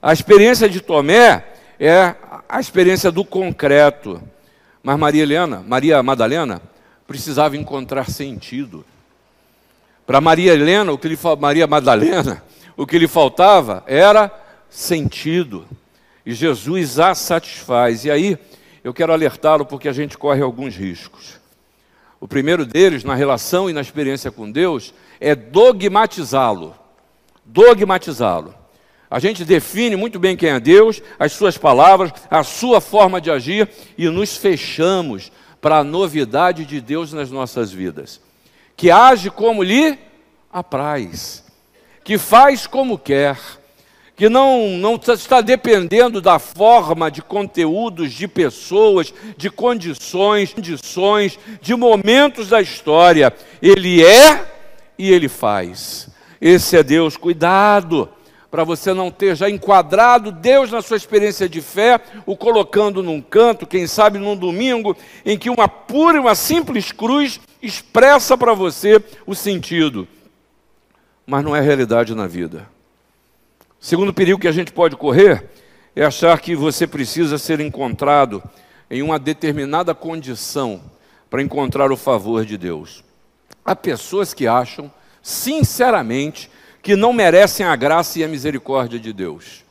A 0.00 0.12
experiência 0.12 0.68
de 0.68 0.80
Tomé 0.80 1.44
é 1.78 2.14
a 2.48 2.58
experiência 2.58 3.12
do 3.12 3.24
concreto. 3.24 4.20
Mas 4.82 4.98
Maria 4.98 5.22
Helena, 5.22 5.62
Maria 5.66 6.02
Madalena, 6.02 6.60
precisava 7.06 7.56
encontrar 7.56 8.10
sentido. 8.10 8.84
Para 10.06 10.20
Maria 10.20 10.52
Helena, 10.52 10.92
o 10.92 10.98
que 10.98 11.08
lhe, 11.08 11.18
Maria 11.38 11.66
Madalena, 11.66 12.42
o 12.76 12.86
que 12.86 12.98
lhe 12.98 13.08
faltava 13.08 13.82
era 13.86 14.30
sentido. 14.68 15.66
E 16.24 16.32
Jesus 16.32 16.98
a 16.98 17.14
satisfaz. 17.14 18.04
E 18.04 18.10
aí, 18.10 18.38
eu 18.82 18.92
quero 18.92 19.12
alertá-lo 19.12 19.64
porque 19.64 19.88
a 19.88 19.92
gente 19.92 20.16
corre 20.18 20.42
alguns 20.42 20.76
riscos. 20.76 21.40
O 22.20 22.28
primeiro 22.28 22.64
deles, 22.64 23.04
na 23.04 23.14
relação 23.14 23.68
e 23.68 23.72
na 23.72 23.80
experiência 23.80 24.30
com 24.30 24.50
Deus, 24.50 24.94
é 25.20 25.34
dogmatizá-lo. 25.34 26.74
Dogmatizá-lo. 27.44 28.54
A 29.08 29.18
gente 29.18 29.44
define 29.44 29.94
muito 29.94 30.18
bem 30.18 30.36
quem 30.36 30.50
é 30.50 30.58
Deus, 30.58 31.00
as 31.18 31.32
suas 31.32 31.56
palavras, 31.56 32.12
a 32.28 32.42
sua 32.42 32.80
forma 32.80 33.20
de 33.20 33.30
agir 33.30 33.68
e 33.96 34.08
nos 34.08 34.36
fechamos 34.36 35.30
para 35.66 35.78
a 35.78 35.84
novidade 35.84 36.64
de 36.64 36.80
Deus 36.80 37.12
nas 37.12 37.28
nossas 37.28 37.72
vidas. 37.72 38.20
Que 38.76 38.88
age 38.88 39.32
como 39.32 39.64
lhe 39.64 39.98
apraz, 40.52 41.42
que 42.04 42.18
faz 42.18 42.68
como 42.68 42.96
quer, 42.96 43.36
que 44.14 44.28
não, 44.28 44.68
não 44.78 44.94
está 44.94 45.40
dependendo 45.40 46.20
da 46.20 46.38
forma 46.38 47.10
de 47.10 47.20
conteúdos, 47.20 48.12
de 48.12 48.28
pessoas, 48.28 49.12
de 49.36 49.50
condições, 49.50 50.54
condições, 50.54 51.36
de 51.60 51.74
momentos 51.74 52.50
da 52.50 52.62
história. 52.62 53.34
Ele 53.60 54.04
é 54.06 54.46
e 54.96 55.10
ele 55.10 55.28
faz. 55.28 56.08
Esse 56.40 56.76
é 56.76 56.82
Deus. 56.84 57.16
Cuidado 57.16 58.08
para 58.50 58.64
você 58.64 58.94
não 58.94 59.10
ter 59.10 59.34
já 59.34 59.50
enquadrado 59.50 60.30
Deus 60.30 60.70
na 60.70 60.80
sua 60.80 60.96
experiência 60.96 61.48
de 61.48 61.60
fé, 61.60 62.00
o 62.24 62.36
colocando 62.36 63.02
num 63.02 63.20
canto, 63.20 63.66
quem 63.66 63.86
sabe 63.86 64.18
num 64.18 64.36
domingo, 64.36 64.96
em 65.24 65.36
que 65.38 65.50
uma 65.50 65.68
pura, 65.68 66.20
uma 66.20 66.34
simples 66.34 66.92
cruz 66.92 67.40
expressa 67.60 68.36
para 68.36 68.54
você 68.54 69.02
o 69.26 69.34
sentido. 69.34 70.06
Mas 71.26 71.44
não 71.44 71.54
é 71.54 71.60
realidade 71.60 72.14
na 72.14 72.26
vida. 72.26 72.68
Segundo 73.80 74.14
perigo 74.14 74.40
que 74.40 74.48
a 74.48 74.52
gente 74.52 74.72
pode 74.72 74.96
correr 74.96 75.48
é 75.94 76.04
achar 76.04 76.40
que 76.40 76.54
você 76.54 76.86
precisa 76.86 77.38
ser 77.38 77.60
encontrado 77.60 78.42
em 78.90 79.02
uma 79.02 79.18
determinada 79.18 79.94
condição 79.94 80.80
para 81.28 81.42
encontrar 81.42 81.90
o 81.90 81.96
favor 81.96 82.44
de 82.44 82.56
Deus. 82.56 83.04
Há 83.64 83.74
pessoas 83.74 84.32
que 84.32 84.46
acham, 84.46 84.92
sinceramente, 85.22 86.50
que 86.86 86.94
não 86.94 87.12
merecem 87.12 87.66
a 87.66 87.74
graça 87.74 88.20
e 88.20 88.22
a 88.22 88.28
misericórdia 88.28 88.96
de 88.96 89.12
Deus. 89.12 89.64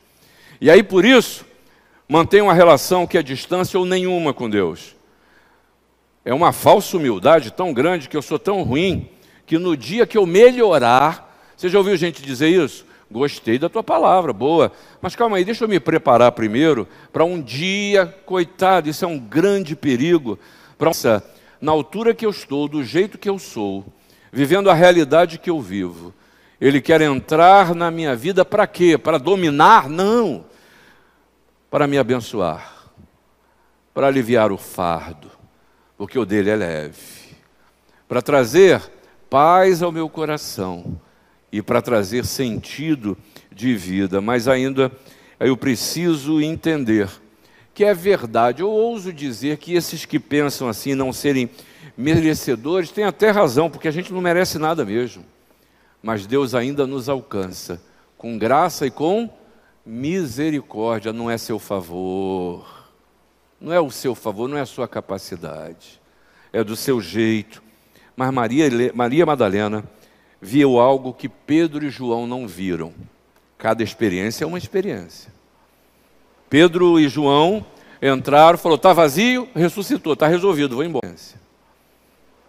E 0.60 0.70
aí, 0.70 0.82
por 0.82 1.02
isso, 1.02 1.46
mantém 2.06 2.42
uma 2.42 2.52
relação 2.52 3.06
que 3.06 3.16
é 3.16 3.22
distância 3.22 3.80
ou 3.80 3.86
nenhuma 3.86 4.34
com 4.34 4.50
Deus. 4.50 4.94
É 6.26 6.34
uma 6.34 6.52
falsa 6.52 6.94
humildade 6.94 7.50
tão 7.50 7.72
grande 7.72 8.06
que 8.06 8.18
eu 8.18 8.20
sou 8.20 8.38
tão 8.38 8.62
ruim 8.62 9.08
que 9.46 9.56
no 9.56 9.74
dia 9.74 10.06
que 10.06 10.18
eu 10.18 10.26
melhorar, 10.26 11.34
Você 11.56 11.70
já 11.70 11.78
ouviu 11.78 11.96
gente 11.96 12.20
dizer 12.20 12.48
isso? 12.48 12.84
Gostei 13.10 13.58
da 13.58 13.70
tua 13.70 13.82
palavra, 13.82 14.30
boa. 14.30 14.70
Mas 15.00 15.16
calma 15.16 15.38
aí, 15.38 15.44
deixa 15.46 15.64
eu 15.64 15.68
me 15.68 15.80
preparar 15.80 16.32
primeiro 16.32 16.86
para 17.14 17.24
um 17.24 17.40
dia, 17.40 18.14
coitado, 18.26 18.90
isso 18.90 19.06
é 19.06 19.08
um 19.08 19.18
grande 19.18 19.74
perigo. 19.74 20.38
Pra, 20.76 20.90
na 21.62 21.72
altura 21.72 22.12
que 22.12 22.26
eu 22.26 22.30
estou, 22.30 22.68
do 22.68 22.84
jeito 22.84 23.16
que 23.16 23.30
eu 23.30 23.38
sou, 23.38 23.86
vivendo 24.30 24.68
a 24.68 24.74
realidade 24.74 25.38
que 25.38 25.48
eu 25.48 25.62
vivo, 25.62 26.12
ele 26.60 26.80
quer 26.80 27.00
entrar 27.00 27.74
na 27.74 27.90
minha 27.90 28.16
vida 28.16 28.44
para 28.44 28.66
quê? 28.66 28.96
Para 28.96 29.18
dominar? 29.18 29.88
Não. 29.88 30.44
Para 31.70 31.86
me 31.86 31.98
abençoar, 31.98 32.90
para 33.92 34.06
aliviar 34.06 34.50
o 34.52 34.56
fardo, 34.56 35.30
porque 35.98 36.18
o 36.18 36.24
dele 36.24 36.48
é 36.50 36.56
leve, 36.56 37.36
para 38.08 38.22
trazer 38.22 38.80
paz 39.28 39.82
ao 39.82 39.92
meu 39.92 40.08
coração 40.08 40.98
e 41.50 41.60
para 41.60 41.82
trazer 41.82 42.24
sentido 42.24 43.18
de 43.52 43.74
vida, 43.74 44.20
mas 44.20 44.48
ainda 44.48 44.92
eu 45.40 45.56
preciso 45.56 46.40
entender 46.40 47.08
que 47.74 47.84
é 47.84 47.92
verdade. 47.92 48.62
Eu 48.62 48.70
ouso 48.70 49.12
dizer 49.12 49.58
que 49.58 49.74
esses 49.74 50.06
que 50.06 50.18
pensam 50.18 50.68
assim 50.68 50.94
não 50.94 51.12
serem 51.12 51.50
merecedores 51.96 52.90
têm 52.90 53.04
até 53.04 53.30
razão, 53.30 53.68
porque 53.68 53.88
a 53.88 53.90
gente 53.90 54.12
não 54.12 54.20
merece 54.20 54.58
nada 54.58 54.84
mesmo. 54.84 55.24
Mas 56.02 56.26
Deus 56.26 56.54
ainda 56.54 56.86
nos 56.86 57.08
alcança 57.08 57.80
com 58.16 58.38
graça 58.38 58.86
e 58.86 58.90
com 58.90 59.30
misericórdia, 59.84 61.12
não 61.12 61.30
é 61.30 61.38
seu 61.38 61.58
favor. 61.58 62.66
Não 63.60 63.72
é 63.72 63.80
o 63.80 63.90
seu 63.90 64.14
favor, 64.14 64.48
não 64.48 64.56
é 64.56 64.60
a 64.60 64.66
sua 64.66 64.88
capacidade. 64.88 66.00
É 66.52 66.64
do 66.64 66.74
seu 66.74 67.00
jeito. 67.00 67.62
Mas 68.16 68.32
Maria, 68.32 68.68
Maria 68.94 69.26
Madalena 69.26 69.84
viu 70.40 70.78
algo 70.78 71.12
que 71.12 71.28
Pedro 71.28 71.84
e 71.84 71.90
João 71.90 72.26
não 72.26 72.46
viram. 72.46 72.92
Cada 73.58 73.82
experiência 73.82 74.44
é 74.44 74.46
uma 74.46 74.58
experiência. 74.58 75.32
Pedro 76.48 76.98
e 76.98 77.08
João 77.08 77.64
entraram, 78.00 78.58
falou: 78.58 78.78
"Tá 78.78 78.92
vazio", 78.92 79.48
ressuscitou, 79.54 80.14
tá 80.14 80.26
resolvido, 80.26 80.76
vou 80.76 80.84
embora. 80.84 81.14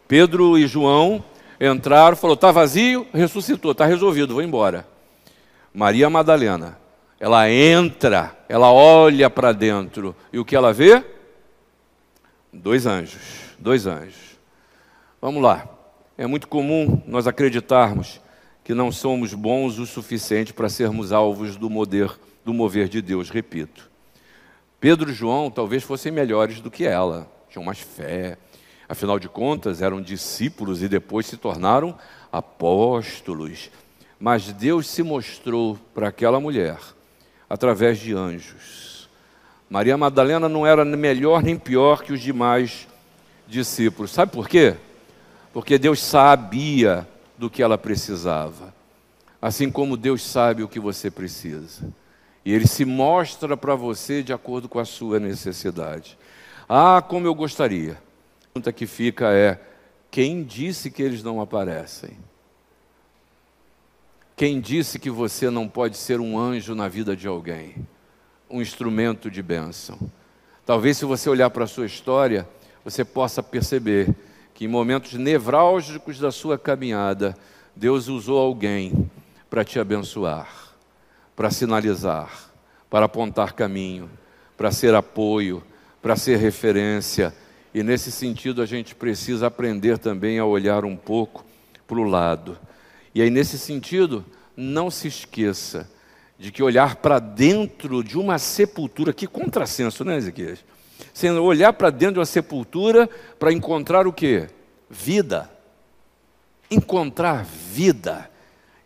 Pedro 0.07 0.57
e 0.57 0.67
João 0.67 1.23
entraram, 1.59 2.15
falou: 2.15 2.37
"Tá 2.37 2.51
vazio", 2.51 3.07
ressuscitou, 3.13 3.73
tá 3.73 3.85
resolvido, 3.85 4.33
vou 4.33 4.43
embora. 4.43 4.87
Maria 5.73 6.09
Madalena, 6.09 6.77
ela 7.19 7.49
entra, 7.49 8.35
ela 8.47 8.71
olha 8.71 9.29
para 9.29 9.51
dentro 9.51 10.15
e 10.31 10.39
o 10.39 10.45
que 10.45 10.55
ela 10.55 10.73
vê? 10.73 11.03
Dois 12.51 12.85
anjos, 12.85 13.55
dois 13.59 13.85
anjos. 13.85 14.37
Vamos 15.21 15.41
lá. 15.41 15.67
É 16.17 16.25
muito 16.25 16.47
comum 16.47 17.01
nós 17.05 17.27
acreditarmos 17.27 18.19
que 18.63 18.73
não 18.73 18.91
somos 18.91 19.33
bons 19.33 19.77
o 19.77 19.85
suficiente 19.85 20.53
para 20.53 20.67
sermos 20.67 21.11
alvos 21.11 21.55
do 21.55 21.69
mover, 21.69 22.17
do 22.43 22.53
mover 22.53 22.87
de 22.87 23.01
Deus, 23.01 23.29
repito. 23.29 23.89
Pedro 24.79 25.09
e 25.09 25.13
João 25.13 25.49
talvez 25.49 25.83
fossem 25.83 26.11
melhores 26.11 26.59
do 26.59 26.69
que 26.69 26.85
ela, 26.85 27.31
tinham 27.49 27.63
mais 27.63 27.79
fé. 27.79 28.37
Afinal 28.89 29.19
de 29.19 29.27
contas, 29.27 29.81
eram 29.81 30.01
discípulos 30.01 30.81
e 30.81 30.87
depois 30.87 31.25
se 31.25 31.37
tornaram 31.37 31.97
apóstolos. 32.31 33.69
Mas 34.19 34.51
Deus 34.51 34.87
se 34.87 35.03
mostrou 35.03 35.77
para 35.93 36.07
aquela 36.07 36.39
mulher 36.39 36.77
através 37.49 37.99
de 37.99 38.13
anjos. 38.13 39.09
Maria 39.69 39.97
Madalena 39.97 40.47
não 40.47 40.65
era 40.65 40.85
melhor 40.85 41.43
nem 41.43 41.57
pior 41.57 42.03
que 42.03 42.13
os 42.13 42.21
demais 42.21 42.87
discípulos. 43.47 44.11
Sabe 44.11 44.31
por 44.31 44.47
quê? 44.47 44.75
porque 45.57 45.79
Deus 45.79 46.03
sabia 46.03 47.07
do 47.35 47.49
que 47.49 47.63
ela 47.63 47.79
precisava, 47.79 48.71
assim 49.41 49.71
como 49.71 49.97
Deus 49.97 50.21
sabe 50.21 50.61
o 50.61 50.67
que 50.67 50.79
você 50.79 51.09
precisa. 51.09 51.91
E 52.45 52.53
Ele 52.53 52.67
se 52.67 52.85
mostra 52.85 53.57
para 53.57 53.73
você 53.73 54.21
de 54.21 54.31
acordo 54.31 54.69
com 54.69 54.77
a 54.77 54.85
sua 54.85 55.19
necessidade. 55.19 56.15
Ah, 56.69 57.01
como 57.01 57.25
eu 57.25 57.33
gostaria. 57.33 57.97
Pergunta 58.57 58.73
que 58.73 58.87
fica 58.87 59.31
é: 59.33 59.61
quem 60.09 60.43
disse 60.43 60.89
que 60.89 61.03
eles 61.03 61.21
não 61.21 61.39
aparecem? 61.39 62.17
Quem 64.35 64.59
disse 64.59 64.97
que 64.97 65.11
você 65.11 65.51
não 65.51 65.67
pode 65.67 65.95
ser 65.95 66.19
um 66.19 66.39
anjo 66.39 66.73
na 66.73 66.87
vida 66.87 67.15
de 67.15 67.27
alguém? 67.27 67.75
Um 68.49 68.59
instrumento 68.59 69.29
de 69.29 69.43
bênção. 69.43 69.99
Talvez, 70.65 70.97
se 70.97 71.05
você 71.05 71.29
olhar 71.29 71.51
para 71.51 71.65
a 71.65 71.67
sua 71.67 71.85
história, 71.85 72.49
você 72.83 73.05
possa 73.05 73.43
perceber 73.43 74.15
que 74.55 74.65
em 74.65 74.67
momentos 74.67 75.13
nevrálgicos 75.13 76.17
da 76.17 76.31
sua 76.31 76.57
caminhada, 76.57 77.37
Deus 77.75 78.07
usou 78.07 78.39
alguém 78.39 79.07
para 79.51 79.63
te 79.63 79.79
abençoar, 79.79 80.73
para 81.35 81.51
sinalizar, 81.51 82.49
para 82.89 83.05
apontar 83.05 83.53
caminho, 83.53 84.09
para 84.57 84.71
ser 84.71 84.95
apoio, 84.95 85.61
para 86.01 86.15
ser 86.15 86.37
referência. 86.37 87.31
E 87.77 87.83
nesse 87.83 88.11
sentido 88.11 88.63
a 88.63 88.65
gente 88.65 88.95
precisa 88.95 89.45
aprender 89.45 89.99
também 89.99 90.39
a 90.39 90.45
olhar 90.45 90.83
um 90.83 90.95
pouco 90.95 91.45
para 91.87 91.99
o 91.99 92.03
lado. 92.03 92.57
E 93.13 93.21
aí, 93.21 93.29
nesse 93.29 93.55
sentido, 93.59 94.25
não 94.55 94.89
se 94.89 95.07
esqueça 95.07 95.87
de 96.39 96.51
que 96.51 96.63
olhar 96.63 96.95
para 96.95 97.19
dentro 97.19 98.03
de 98.03 98.17
uma 98.17 98.39
sepultura, 98.39 99.13
que 99.13 99.27
contrassenso, 99.27 100.03
né, 100.03 100.17
Ezequiel? 100.17 100.57
Sem 101.13 101.29
olhar 101.33 101.71
para 101.71 101.91
dentro 101.91 102.13
de 102.15 102.19
uma 102.21 102.25
sepultura 102.25 103.07
para 103.37 103.53
encontrar 103.53 104.07
o 104.07 104.11
quê? 104.11 104.47
Vida. 104.89 105.47
Encontrar 106.71 107.45
vida. 107.45 108.27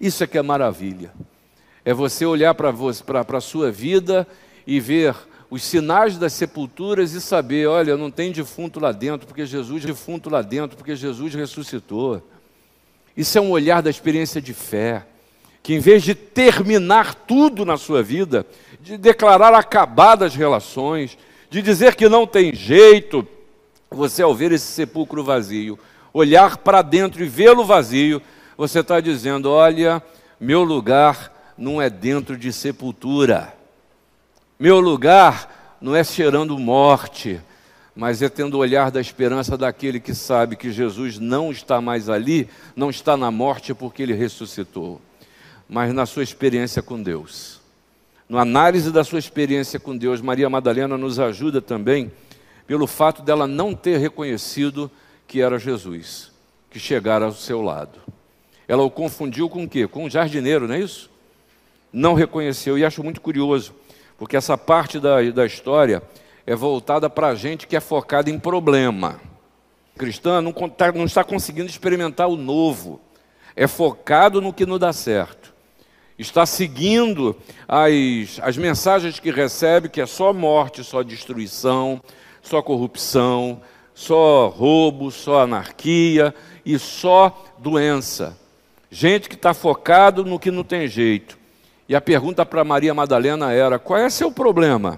Isso 0.02 0.22
é 0.22 0.28
que 0.28 0.38
é 0.38 0.42
maravilha. 0.42 1.14
É 1.86 1.94
você 1.94 2.26
olhar 2.26 2.54
para 2.54 3.38
a 3.38 3.42
sua 3.42 3.72
vida 3.72 4.28
e 4.68 4.82
ver 4.82 5.16
os 5.52 5.64
sinais 5.64 6.18
das 6.18 6.32
sepulturas 6.32 7.12
e 7.12 7.20
saber, 7.20 7.68
olha, 7.68 7.98
não 7.98 8.10
tem 8.10 8.32
defunto 8.32 8.80
lá 8.80 8.94
dentro, 8.94 9.28
porque 9.28 9.46
Jesus 9.46 9.84
defunto 9.84 10.30
lá 10.30 10.42
dentro, 10.42 10.78
porque 10.78 10.96
Jesus 10.96 11.36
ressuscitou. 11.36 12.26
Isso 13.18 13.38
é 13.38 13.42
um 13.42 13.52
olhar 13.52 13.82
da 13.82 13.90
experiência 13.90 14.42
de 14.42 14.54
fé, 14.54 15.06
que 15.62 15.74
em 15.74 15.80
vez 15.80 16.04
de 16.04 16.16
terminar 16.16 17.14
tudo 17.14 17.66
na 17.66 17.76
sua 17.76 18.02
vida, 18.02 18.48
de 18.80 18.98
declarar 18.98 19.54
acabadas 19.54 20.34
relações, 20.34 21.18
de 21.50 21.62
dizer 21.62 21.96
que 21.96 22.08
não 22.08 22.26
tem 22.26 22.56
jeito, 22.56 23.28
você 23.90 24.22
ao 24.22 24.34
ver 24.34 24.54
esse 24.54 24.68
sepulcro 24.68 25.22
vazio, 25.22 25.78
olhar 26.14 26.60
para 26.60 26.82
dentro 26.82 27.22
e 27.22 27.28
vê-lo 27.28 27.66
vazio, 27.66 28.22
você 28.56 28.80
está 28.80 29.02
dizendo: 29.02 29.52
olha, 29.52 30.02
meu 30.40 30.64
lugar 30.64 31.54
não 31.58 31.82
é 31.82 31.90
dentro 31.90 32.38
de 32.38 32.54
sepultura, 32.54 33.54
meu 34.62 34.80
lugar 34.80 35.78
não 35.82 35.96
é 35.96 36.04
cheirando 36.04 36.58
morte, 36.58 37.42
mas 37.96 38.22
é 38.22 38.30
tendo 38.30 38.56
o 38.56 38.60
olhar 38.60 38.92
da 38.92 39.02
esperança 39.02 39.58
daquele 39.58 40.00
que 40.00 40.14
sabe 40.14 40.56
que 40.56 40.72
Jesus 40.72 41.20
não 41.20 41.52
está 41.52 41.82
mais 41.82 42.08
ali, 42.08 42.48
não 42.76 42.90
está 42.90 43.18
na 43.18 43.32
morte 43.32 43.74
porque 43.74 44.04
ele 44.04 44.14
ressuscitou, 44.14 45.02
mas 45.68 45.94
na 45.94 46.06
sua 46.06 46.24
experiência 46.24 46.82
com 46.82 47.02
Deus 47.02 47.62
no 48.32 48.38
análise 48.38 48.94
da 48.94 49.04
sua 49.04 49.20
experiência 49.20 49.78
com 49.78 49.98
Deus, 49.98 50.22
Maria 50.22 50.50
Madalena 50.50 50.98
nos 50.98 51.20
ajuda 51.20 51.62
também 51.62 52.10
pelo 52.66 52.88
fato 52.88 53.22
dela 53.22 53.46
não 53.46 53.76
ter 53.76 53.98
reconhecido 53.98 54.90
que 55.28 55.42
era 55.42 55.60
Jesus, 55.60 56.32
que 56.70 56.80
chegara 56.80 57.26
ao 57.26 57.34
seu 57.34 57.62
lado. 57.62 58.00
Ela 58.70 58.84
o 58.84 58.90
confundiu 58.90 59.50
com 59.50 59.66
o 59.66 59.68
quê? 59.68 59.86
Com 59.86 60.06
um 60.06 60.10
jardineiro, 60.10 60.66
não 60.66 60.76
é 60.76 60.80
isso? 60.80 61.10
Não 61.92 62.14
reconheceu, 62.14 62.78
e 62.78 62.86
acho 62.86 63.04
muito 63.04 63.20
curioso, 63.20 63.74
porque 64.22 64.38
essa 64.38 64.56
parte 64.56 65.00
da, 65.00 65.20
da 65.32 65.48
história 65.48 66.04
é 66.46 66.56
voltada 66.56 67.10
para 67.10 67.30
a 67.30 67.34
gente 67.34 67.66
que 67.66 67.76
é 67.76 67.80
focada 67.80 68.30
em 68.30 68.38
problema. 68.38 69.20
Cristã 69.98 70.40
não, 70.40 70.52
tá, 70.54 70.92
não 70.92 71.06
está 71.06 71.24
conseguindo 71.24 71.68
experimentar 71.68 72.28
o 72.28 72.38
novo, 72.38 73.02
é 73.56 73.66
focado 73.66 74.40
no 74.40 74.54
que 74.54 74.64
não 74.64 74.78
dá 74.78 74.94
certo 74.94 75.52
está 76.20 76.46
seguindo 76.46 77.36
as, 77.68 78.40
as 78.44 78.56
mensagens 78.56 79.20
que 79.20 79.32
recebe, 79.32 79.90
que 79.90 80.00
é 80.00 80.06
só 80.06 80.32
morte, 80.32 80.84
só 80.84 81.02
destruição, 81.02 82.00
só 82.44 82.62
corrupção, 82.62 83.60
só 83.96 84.50
roubo, 84.50 85.10
só 85.10 85.40
anarquia 85.40 86.32
e 86.64 86.78
só 86.78 87.44
doença. 87.58 88.38
Gente 88.92 89.28
que 89.28 89.34
está 89.34 89.52
focado 89.52 90.24
no 90.24 90.38
que 90.38 90.52
não 90.52 90.64
tem 90.64 90.88
jeito. 90.88 91.41
E 91.92 91.96
a 91.96 92.00
pergunta 92.00 92.46
para 92.46 92.64
Maria 92.64 92.94
Madalena 92.94 93.52
era: 93.52 93.78
qual 93.78 94.00
é 94.00 94.10
seu 94.10 94.32
problema? 94.32 94.98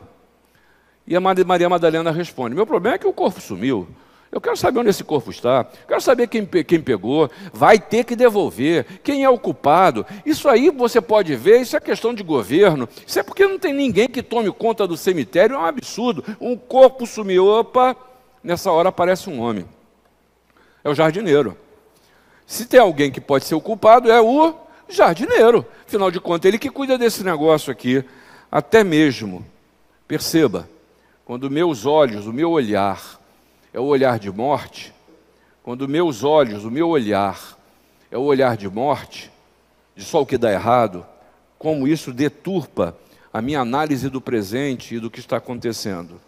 E 1.08 1.16
a 1.16 1.20
Maria 1.20 1.68
Madalena 1.68 2.12
responde: 2.12 2.54
meu 2.54 2.68
problema 2.68 2.98
é 2.98 3.00
que 3.00 3.08
o 3.08 3.12
corpo 3.12 3.42
sumiu. 3.42 3.88
Eu 4.32 4.40
quero 4.40 4.56
saber 4.56 4.80
onde 4.80 4.92
esse 4.92 5.04
corpo 5.04 5.32
está. 5.32 5.64
Quero 5.88 6.00
saber 6.00 6.28
quem, 6.28 6.46
quem 6.46 6.80
pegou. 6.80 7.32
Vai 7.52 7.80
ter 7.80 8.04
que 8.04 8.16
devolver. 8.16 8.86
Quem 9.02 9.24
é 9.24 9.30
o 9.30 9.40
culpado. 9.40 10.06
Isso 10.24 10.48
aí 10.48 10.70
você 10.70 11.02
pode 11.02 11.36
ver. 11.36 11.62
Isso 11.62 11.76
é 11.76 11.80
questão 11.80 12.14
de 12.14 12.22
governo. 12.22 12.88
Isso 13.08 13.18
é 13.18 13.24
porque 13.24 13.48
não 13.48 13.58
tem 13.58 13.74
ninguém 13.74 14.08
que 14.08 14.22
tome 14.22 14.52
conta 14.52 14.86
do 14.86 14.96
cemitério. 14.96 15.56
É 15.56 15.58
um 15.58 15.66
absurdo. 15.66 16.24
Um 16.40 16.56
corpo 16.56 17.08
sumiu. 17.08 17.48
Opa, 17.48 17.96
nessa 18.44 18.72
hora 18.72 18.90
aparece 18.90 19.32
um 19.32 19.42
homem. 19.42 19.66
É 20.84 20.90
o 20.92 20.94
jardineiro. 20.94 21.58
Se 22.46 22.68
tem 22.68 22.80
alguém 22.80 23.10
que 23.10 23.20
pode 23.20 23.46
ser 23.46 23.56
o 23.56 23.62
culpado, 23.62 24.12
é 24.12 24.22
o 24.22 24.62
jardineiro. 24.90 25.66
Afinal 25.86 26.12
de 26.12 26.20
contas, 26.20 26.48
ele 26.48 26.60
que 26.60 26.70
cuida 26.70 26.98
desse 26.98 27.24
negócio 27.24 27.72
aqui. 27.72 28.04
Até 28.52 28.84
mesmo, 28.84 29.46
perceba, 30.08 30.70
quando 31.26 31.50
meus 31.50 31.86
olhos, 31.86 32.28
o 32.28 32.34
meu 32.34 32.52
olhar, 32.52 33.20
é 33.74 33.80
o 33.80 33.86
olhar 33.86 34.20
de 34.20 34.32
morte, 34.32 34.94
quando 35.64 35.88
meus 35.88 36.24
olhos, 36.24 36.66
o 36.66 36.72
meu 36.72 36.90
olhar, 36.90 37.58
é 38.12 38.18
o 38.18 38.22
olhar 38.22 38.56
de 38.56 38.70
morte, 38.70 39.32
de 39.96 40.04
só 40.04 40.22
o 40.22 40.26
que 40.26 40.38
dá 40.38 40.52
errado, 40.52 41.06
como 41.58 41.88
isso 41.88 42.12
deturpa 42.12 42.96
a 43.32 43.42
minha 43.42 43.62
análise 43.62 44.10
do 44.10 44.22
presente 44.22 44.96
e 44.96 45.00
do 45.00 45.10
que 45.10 45.20
está 45.20 45.38
acontecendo. 45.38 46.22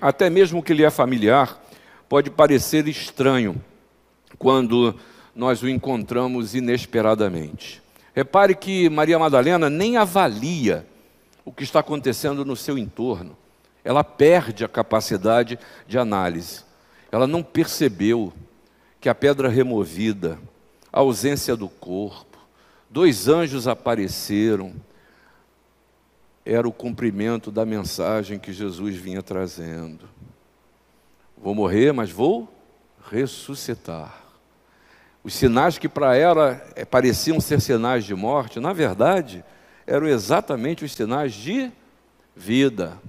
Até 0.00 0.28
mesmo 0.28 0.58
o 0.58 0.62
que 0.62 0.74
lhe 0.74 0.84
é 0.84 0.90
familiar 0.90 1.60
pode 2.08 2.30
parecer 2.30 2.88
estranho 2.88 3.62
quando 4.38 4.94
nós 5.34 5.62
o 5.62 5.68
encontramos 5.68 6.54
inesperadamente. 6.54 7.82
Repare 8.14 8.54
que 8.54 8.88
Maria 8.88 9.18
Madalena 9.18 9.68
nem 9.68 9.96
avalia 9.96 10.86
o 11.44 11.52
que 11.52 11.64
está 11.64 11.80
acontecendo 11.80 12.44
no 12.44 12.54
seu 12.54 12.78
entorno. 12.78 13.36
Ela 13.84 14.04
perde 14.04 14.64
a 14.64 14.68
capacidade 14.68 15.58
de 15.86 15.98
análise. 15.98 16.62
Ela 17.10 17.26
não 17.26 17.42
percebeu 17.42 18.32
que 19.00 19.08
a 19.08 19.14
pedra 19.14 19.48
removida, 19.48 20.38
a 20.92 21.00
ausência 21.00 21.54
do 21.56 21.68
corpo, 21.68 22.38
dois 22.88 23.28
anjos 23.28 23.68
apareceram, 23.68 24.72
era 26.46 26.68
o 26.68 26.72
cumprimento 26.72 27.50
da 27.50 27.64
mensagem 27.64 28.38
que 28.38 28.52
Jesus 28.52 28.94
vinha 28.96 29.22
trazendo. 29.22 30.08
Vou 31.36 31.54
morrer, 31.54 31.92
mas 31.92 32.10
vou 32.10 32.48
ressuscitar. 33.10 34.23
Os 35.24 35.32
sinais 35.32 35.78
que 35.78 35.88
para 35.88 36.14
ela 36.14 36.62
eh, 36.76 36.84
pareciam 36.84 37.40
ser 37.40 37.58
sinais 37.58 38.04
de 38.04 38.14
morte, 38.14 38.60
na 38.60 38.74
verdade, 38.74 39.42
eram 39.86 40.06
exatamente 40.06 40.84
os 40.84 40.92
sinais 40.92 41.32
de 41.32 41.72
vida. 42.36 43.00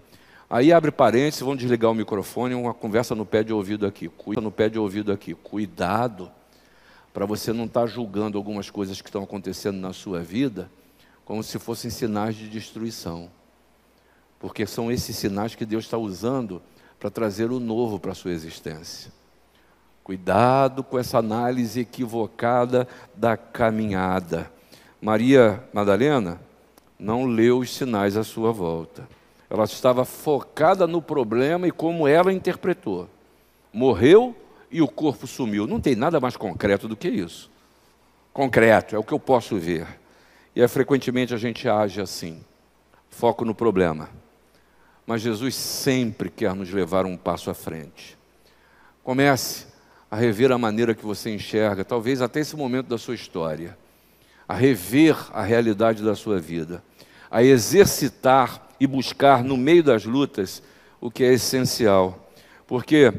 Aí 0.50 0.72
abre 0.72 0.92
parênteses, 0.92 1.42
vão 1.42 1.58
desligar 1.58 1.92
o 1.92 1.94
microfone, 1.94 2.56
uma 2.56 2.74
conversa 2.74 3.14
no 3.14 3.26
pé 3.26 3.44
de 3.44 3.52
ouvido 3.52 3.86
aqui. 3.86 4.08
Cuida 4.08 4.40
no 4.40 4.50
pé 4.50 4.70
de 4.70 4.80
ouvido 4.80 5.12
aqui. 5.12 5.34
Cuidado 5.34 6.32
para 7.14 7.26
você 7.26 7.52
não 7.52 7.66
estar 7.66 7.82
tá 7.82 7.88
julgando 7.88 8.38
algumas 8.38 8.70
coisas 8.70 9.02
que 9.02 9.10
estão 9.10 9.24
acontecendo 9.24 9.78
na 9.78 9.92
sua 9.92 10.22
vida 10.22 10.72
como 11.26 11.44
se 11.44 11.60
fossem 11.60 11.92
sinais 11.92 12.36
de 12.36 12.48
destruição. 12.48 13.30
Porque 14.40 14.66
são 14.66 14.90
esses 14.90 15.18
sinais 15.18 15.54
que 15.54 15.66
Deus 15.66 15.84
está 15.84 15.98
usando 15.98 16.62
para 16.98 17.10
trazer 17.10 17.52
o 17.52 17.60
novo 17.60 18.00
para 18.00 18.14
a 18.14 18.16
sua 18.16 18.32
existência. 18.32 19.12
Cuidado 20.06 20.84
com 20.84 21.00
essa 21.00 21.18
análise 21.18 21.80
equivocada 21.80 22.88
da 23.16 23.36
caminhada. 23.36 24.52
Maria 25.02 25.64
Madalena 25.74 26.40
não 27.00 27.26
leu 27.26 27.58
os 27.58 27.76
sinais 27.76 28.16
à 28.16 28.24
sua 28.24 28.52
volta. 28.52 29.10
Ela 29.50 29.64
estava 29.64 30.06
focada 30.06 30.86
no 30.86 31.02
problema 31.02 31.68
e 31.68 31.72
como 31.72 32.08
ela 32.08 32.32
interpretou. 32.32 33.10
Morreu 33.74 34.36
e 34.70 34.80
o 34.80 34.88
corpo 34.88 35.26
sumiu. 35.26 35.66
Não 35.66 35.82
tem 35.82 35.96
nada 35.96 36.20
mais 36.20 36.38
concreto 36.38 36.88
do 36.88 36.96
que 36.96 37.10
isso. 37.10 37.50
Concreto, 38.32 38.96
é 38.96 39.00
o 39.00 39.04
que 39.04 39.12
eu 39.12 39.20
posso 39.20 39.58
ver. 39.58 39.88
E 40.56 40.62
é, 40.62 40.68
frequentemente 40.68 41.34
a 41.34 41.38
gente 41.38 41.68
age 41.68 42.00
assim, 42.00 42.46
foco 43.10 43.44
no 43.44 43.56
problema. 43.56 44.12
Mas 45.08 45.24
Jesus 45.24 45.56
sempre 45.56 46.30
quer 46.30 46.54
nos 46.54 46.70
levar 46.70 47.08
um 47.08 47.18
passo 47.18 47.50
à 47.50 47.56
frente. 47.56 48.16
Comece 49.04 49.74
a 50.10 50.16
rever 50.16 50.52
a 50.52 50.58
maneira 50.58 50.94
que 50.94 51.06
você 51.06 51.34
enxerga, 51.34 51.84
talvez 51.84 52.22
até 52.22 52.40
esse 52.40 52.56
momento 52.56 52.88
da 52.88 52.98
sua 52.98 53.16
história, 53.16 53.78
a 54.48 54.54
rever 54.54 55.18
a 55.34 55.42
realidade 55.42 56.04
da 56.04 56.16
sua 56.16 56.40
vida, 56.40 56.84
a 57.30 57.44
exercitar 57.44 58.70
e 58.80 58.86
buscar 58.86 59.44
no 59.44 59.58
meio 59.58 59.84
das 59.84 60.06
lutas 60.06 60.62
o 61.02 61.10
que 61.10 61.24
é 61.24 61.34
essencial. 61.34 62.30
Porque 62.68 63.14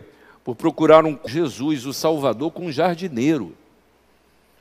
por 0.46 0.54
procurar 0.54 1.04
um 1.04 1.18
Jesus, 1.26 1.86
o 1.86 1.92
Salvador, 1.92 2.52
com 2.52 2.66
um 2.66 2.72
jardineiro. 2.72 3.52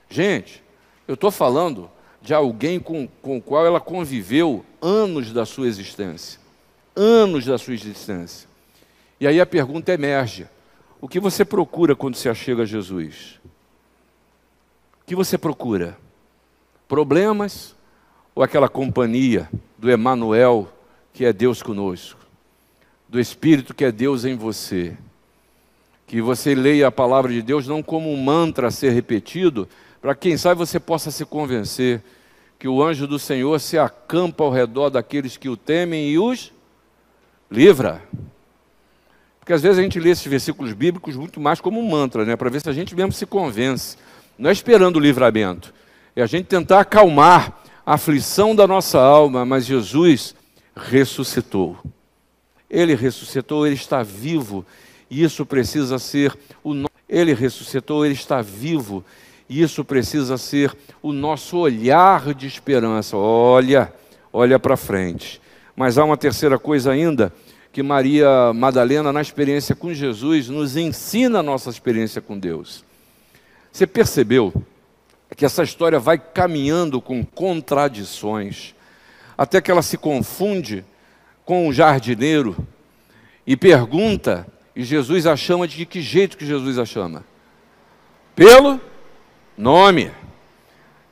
Gente, 0.10 0.64
eu 1.08 1.14
estou 1.14 1.30
falando 1.30 1.92
de 2.24 2.34
alguém 2.34 2.80
com, 2.80 3.08
com 3.22 3.38
o 3.38 3.42
qual 3.42 3.68
ela 3.68 3.80
conviveu 3.80 4.66
anos 4.82 5.32
da 5.32 5.46
sua 5.46 5.68
existência. 5.68 6.40
Anos 6.96 7.46
da 7.46 7.60
sua 7.60 7.76
existência. 7.76 8.50
E 9.20 9.28
aí 9.28 9.40
a 9.40 9.46
pergunta 9.46 9.94
emerge: 9.94 10.48
o 11.02 11.08
que 11.08 11.20
você 11.20 11.46
procura 11.46 11.96
quando 11.96 12.16
se 12.16 12.30
achega 12.30 12.64
a 12.64 12.66
Jesus? 12.66 13.40
O 15.02 15.06
que 15.06 15.16
você 15.16 15.38
procura? 15.38 15.98
Problemas 16.88 17.76
ou 18.34 18.44
aquela 18.44 18.68
companhia 18.68 19.50
do 19.78 19.90
Emanuel, 19.90 20.68
que 21.14 21.26
é 21.26 21.32
Deus 21.32 21.62
conosco, 21.62 22.20
do 23.08 23.20
Espírito 23.20 23.74
que 23.74 23.86
é 23.86 23.92
Deus 23.92 24.26
em 24.26 24.36
você? 24.36 24.98
Que 26.08 26.22
você 26.22 26.56
leia 26.56 26.88
a 26.88 26.92
palavra 26.92 27.32
de 27.32 27.42
Deus 27.42 27.68
não 27.68 27.82
como 27.82 28.12
um 28.12 28.22
mantra 28.22 28.68
a 28.68 28.72
ser 28.72 28.92
repetido, 28.92 29.68
para 30.02 30.16
quem 30.16 30.38
sabe 30.38 30.60
você 30.60 30.80
possa 30.80 31.12
se 31.12 31.26
convencer 31.26 32.02
que 32.60 32.68
o 32.68 32.84
anjo 32.84 33.06
do 33.08 33.20
Senhor 33.20 33.60
se 33.60 33.78
acampa 33.78 34.44
ao 34.44 34.52
redor 34.52 34.90
daqueles 34.90 35.38
que 35.38 35.50
o 35.50 35.58
temem 35.58 36.10
e 36.10 36.18
os 36.18 36.52
livra. 37.50 38.02
Porque 39.46 39.54
às 39.54 39.62
vezes 39.62 39.78
a 39.78 39.84
gente 39.84 40.00
lê 40.00 40.10
esses 40.10 40.26
versículos 40.26 40.74
bíblicos 40.74 41.16
muito 41.16 41.40
mais 41.40 41.62
como 41.62 41.80
um 41.80 41.88
mantra, 41.88 42.26
né? 42.26 42.36
para 42.36 42.50
ver 42.50 42.62
se 42.62 42.68
a 42.68 42.74
gente 42.74 42.96
mesmo 42.96 43.12
se 43.12 43.28
convence. 43.28 43.96
Não 44.40 44.50
é 44.50 44.54
esperando 44.54 44.96
o 44.96 45.00
livramento, 45.00 45.72
é 46.16 46.24
a 46.24 46.26
gente 46.26 46.48
tentar 46.48 46.80
acalmar 46.80 47.62
a 47.86 47.94
aflição 47.94 48.56
da 48.56 48.66
nossa 48.66 49.00
alma, 49.00 49.46
mas 49.46 49.64
Jesus 49.64 50.34
ressuscitou. 50.76 51.78
Ele 52.68 52.96
ressuscitou, 52.96 53.68
ele 53.68 53.76
está 53.76 54.02
vivo, 54.02 54.66
e 55.12 55.24
isso 55.24 55.46
precisa 55.46 56.00
ser 56.00 56.36
o 56.64 56.74
Ele 57.08 57.36
ressuscitou, 57.36 58.04
ele 58.04 58.16
está 58.16 58.42
vivo, 58.42 59.06
e 59.48 59.62
isso 59.62 59.86
precisa 59.86 60.40
ser 60.40 60.76
o 61.04 61.14
nosso 61.14 61.58
olhar 61.58 62.34
de 62.34 62.48
esperança. 62.48 63.16
Olha, 63.16 63.94
olha 64.34 64.58
para 64.58 64.76
frente. 64.76 65.40
Mas 65.76 66.00
há 66.00 66.04
uma 66.04 66.18
terceira 66.18 66.58
coisa 66.58 66.92
ainda 66.92 67.32
que 67.76 67.84
Maria 67.84 68.54
Madalena, 68.54 69.12
na 69.12 69.22
experiência 69.22 69.76
com 69.76 69.94
Jesus, 69.94 70.48
nos 70.48 70.78
ensina 70.78 71.40
a 71.40 71.44
nossa 71.44 71.70
experiência 71.70 72.22
com 72.22 72.40
Deus. 72.40 72.86
Você 73.70 73.86
percebeu 73.86 74.54
que 75.36 75.44
essa 75.44 75.62
história 75.62 76.00
vai 76.00 76.18
caminhando 76.18 77.02
com 77.02 77.22
contradições, 77.26 78.74
até 79.38 79.60
que 79.60 79.70
ela 79.70 79.82
se 79.82 79.98
confunde 79.98 80.86
com 81.44 81.68
o 81.68 81.74
jardineiro 81.74 82.56
e 83.46 83.58
pergunta, 83.58 84.48
e 84.74 84.82
Jesus 84.82 85.28
a 85.28 85.36
chama 85.36 85.68
de 85.68 85.86
que 85.86 86.02
jeito 86.02 86.38
que 86.38 86.46
Jesus 86.46 86.80
a 86.80 86.86
chama? 86.86 87.26
Pelo 88.34 88.80
Nome. 89.58 90.12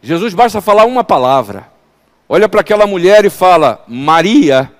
Jesus 0.01 0.33
basta 0.33 0.61
falar 0.61 0.85
uma 0.85 1.03
palavra. 1.03 1.69
Olha 2.29 2.47
para 2.47 2.61
aquela 2.61 2.87
mulher 2.87 3.25
e 3.25 3.29
fala, 3.29 3.83
Maria. 3.85 4.71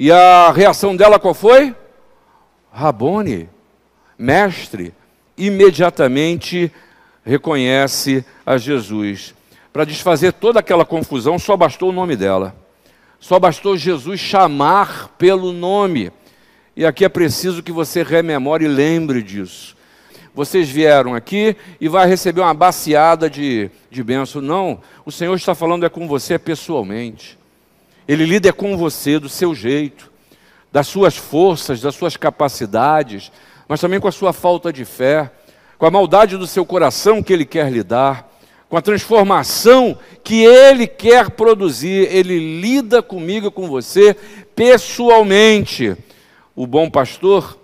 E 0.00 0.12
a 0.12 0.52
reação 0.52 0.94
dela 0.94 1.18
qual 1.18 1.34
foi? 1.34 1.74
Rabone, 2.72 3.48
mestre. 4.16 4.94
Imediatamente 5.36 6.70
reconhece 7.24 8.24
a 8.46 8.56
Jesus. 8.56 9.34
Para 9.72 9.84
desfazer 9.84 10.32
toda 10.32 10.60
aquela 10.60 10.84
confusão, 10.84 11.36
só 11.36 11.56
bastou 11.56 11.88
o 11.88 11.92
nome 11.92 12.14
dela. 12.14 12.54
Só 13.18 13.40
bastou 13.40 13.76
Jesus 13.76 14.20
chamar 14.20 15.08
pelo 15.18 15.52
nome. 15.52 16.12
E 16.76 16.86
aqui 16.86 17.04
é 17.04 17.08
preciso 17.08 17.60
que 17.60 17.72
você 17.72 18.04
rememore 18.04 18.64
e 18.64 18.68
lembre 18.68 19.20
disso 19.20 19.76
vocês 20.34 20.68
vieram 20.70 21.16
aqui 21.16 21.56
e 21.80 21.88
vai 21.88 22.06
receber 22.06 22.42
uma 22.42 22.54
baciada 22.54 23.28
de, 23.28 23.68
de 23.90 24.04
bênção. 24.04 24.40
Não, 24.40 24.80
o 25.04 25.10
Senhor 25.10 25.34
está 25.34 25.52
falando 25.52 25.84
é 25.84 25.88
com 25.88 26.06
você 26.06 26.38
pessoalmente. 26.38 27.37
Ele 28.08 28.24
lida 28.24 28.48
é 28.48 28.52
com 28.52 28.74
você, 28.74 29.18
do 29.18 29.28
seu 29.28 29.54
jeito, 29.54 30.10
das 30.72 30.86
suas 30.86 31.14
forças, 31.14 31.82
das 31.82 31.94
suas 31.94 32.16
capacidades, 32.16 33.30
mas 33.68 33.82
também 33.82 34.00
com 34.00 34.08
a 34.08 34.12
sua 34.12 34.32
falta 34.32 34.72
de 34.72 34.86
fé, 34.86 35.30
com 35.76 35.84
a 35.84 35.90
maldade 35.90 36.38
do 36.38 36.46
seu 36.46 36.64
coração 36.64 37.22
que 37.22 37.34
Ele 37.34 37.44
quer 37.44 37.70
lidar, 37.70 38.26
com 38.66 38.78
a 38.78 38.82
transformação 38.82 39.98
que 40.24 40.42
Ele 40.42 40.86
quer 40.86 41.28
produzir. 41.30 42.08
Ele 42.10 42.60
lida 42.60 43.02
comigo 43.02 43.50
com 43.50 43.68
você 43.68 44.16
pessoalmente. 44.56 45.94
O 46.56 46.66
bom 46.66 46.88
pastor 46.88 47.58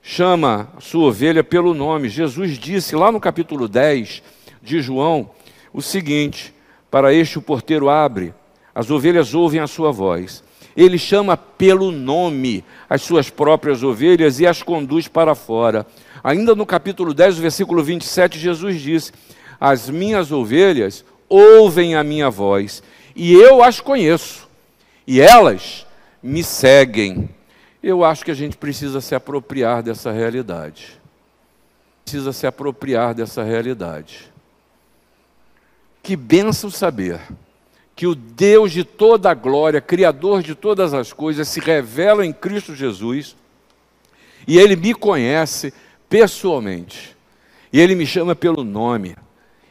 chama 0.00 0.68
a 0.76 0.80
sua 0.80 1.08
ovelha 1.08 1.42
pelo 1.42 1.74
nome. 1.74 2.08
Jesus 2.08 2.56
disse 2.56 2.94
lá 2.94 3.10
no 3.10 3.18
capítulo 3.18 3.66
10 3.66 4.22
de 4.62 4.80
João 4.80 5.30
o 5.72 5.82
seguinte: 5.82 6.54
Para 6.88 7.12
este 7.12 7.36
o 7.36 7.42
porteiro 7.42 7.90
abre, 7.90 8.32
as 8.74 8.90
ovelhas 8.90 9.34
ouvem 9.34 9.60
a 9.60 9.66
sua 9.66 9.92
voz. 9.92 10.42
Ele 10.76 10.98
chama 10.98 11.36
pelo 11.36 11.90
nome 11.90 12.64
as 12.88 13.02
suas 13.02 13.28
próprias 13.28 13.82
ovelhas 13.82 14.40
e 14.40 14.46
as 14.46 14.62
conduz 14.62 15.06
para 15.06 15.34
fora. 15.34 15.86
Ainda 16.24 16.54
no 16.54 16.64
capítulo 16.64 17.12
10, 17.12 17.38
versículo 17.38 17.82
27, 17.82 18.38
Jesus 18.38 18.80
disse: 18.80 19.12
As 19.60 19.90
minhas 19.90 20.32
ovelhas 20.32 21.04
ouvem 21.28 21.94
a 21.94 22.02
minha 22.02 22.30
voz, 22.30 22.82
e 23.14 23.34
eu 23.34 23.62
as 23.62 23.80
conheço, 23.80 24.48
e 25.06 25.20
elas 25.20 25.86
me 26.22 26.42
seguem. 26.42 27.28
Eu 27.82 28.04
acho 28.04 28.24
que 28.24 28.30
a 28.30 28.34
gente 28.34 28.56
precisa 28.56 29.00
se 29.00 29.14
apropriar 29.14 29.82
dessa 29.82 30.12
realidade. 30.12 31.00
Precisa 32.04 32.32
se 32.32 32.46
apropriar 32.46 33.12
dessa 33.12 33.42
realidade. 33.42 34.32
Que 36.02 36.16
benção 36.16 36.70
saber 36.70 37.20
que 37.94 38.06
o 38.06 38.14
Deus 38.14 38.72
de 38.72 38.84
toda 38.84 39.30
a 39.30 39.34
glória, 39.34 39.80
Criador 39.80 40.42
de 40.42 40.54
todas 40.54 40.94
as 40.94 41.12
coisas, 41.12 41.48
se 41.48 41.60
revela 41.60 42.24
em 42.24 42.32
Cristo 42.32 42.74
Jesus 42.74 43.36
e 44.46 44.58
Ele 44.58 44.76
me 44.76 44.94
conhece 44.94 45.72
pessoalmente, 46.08 47.16
e 47.72 47.80
Ele 47.80 47.94
me 47.94 48.06
chama 48.06 48.34
pelo 48.34 48.64
nome, 48.64 49.16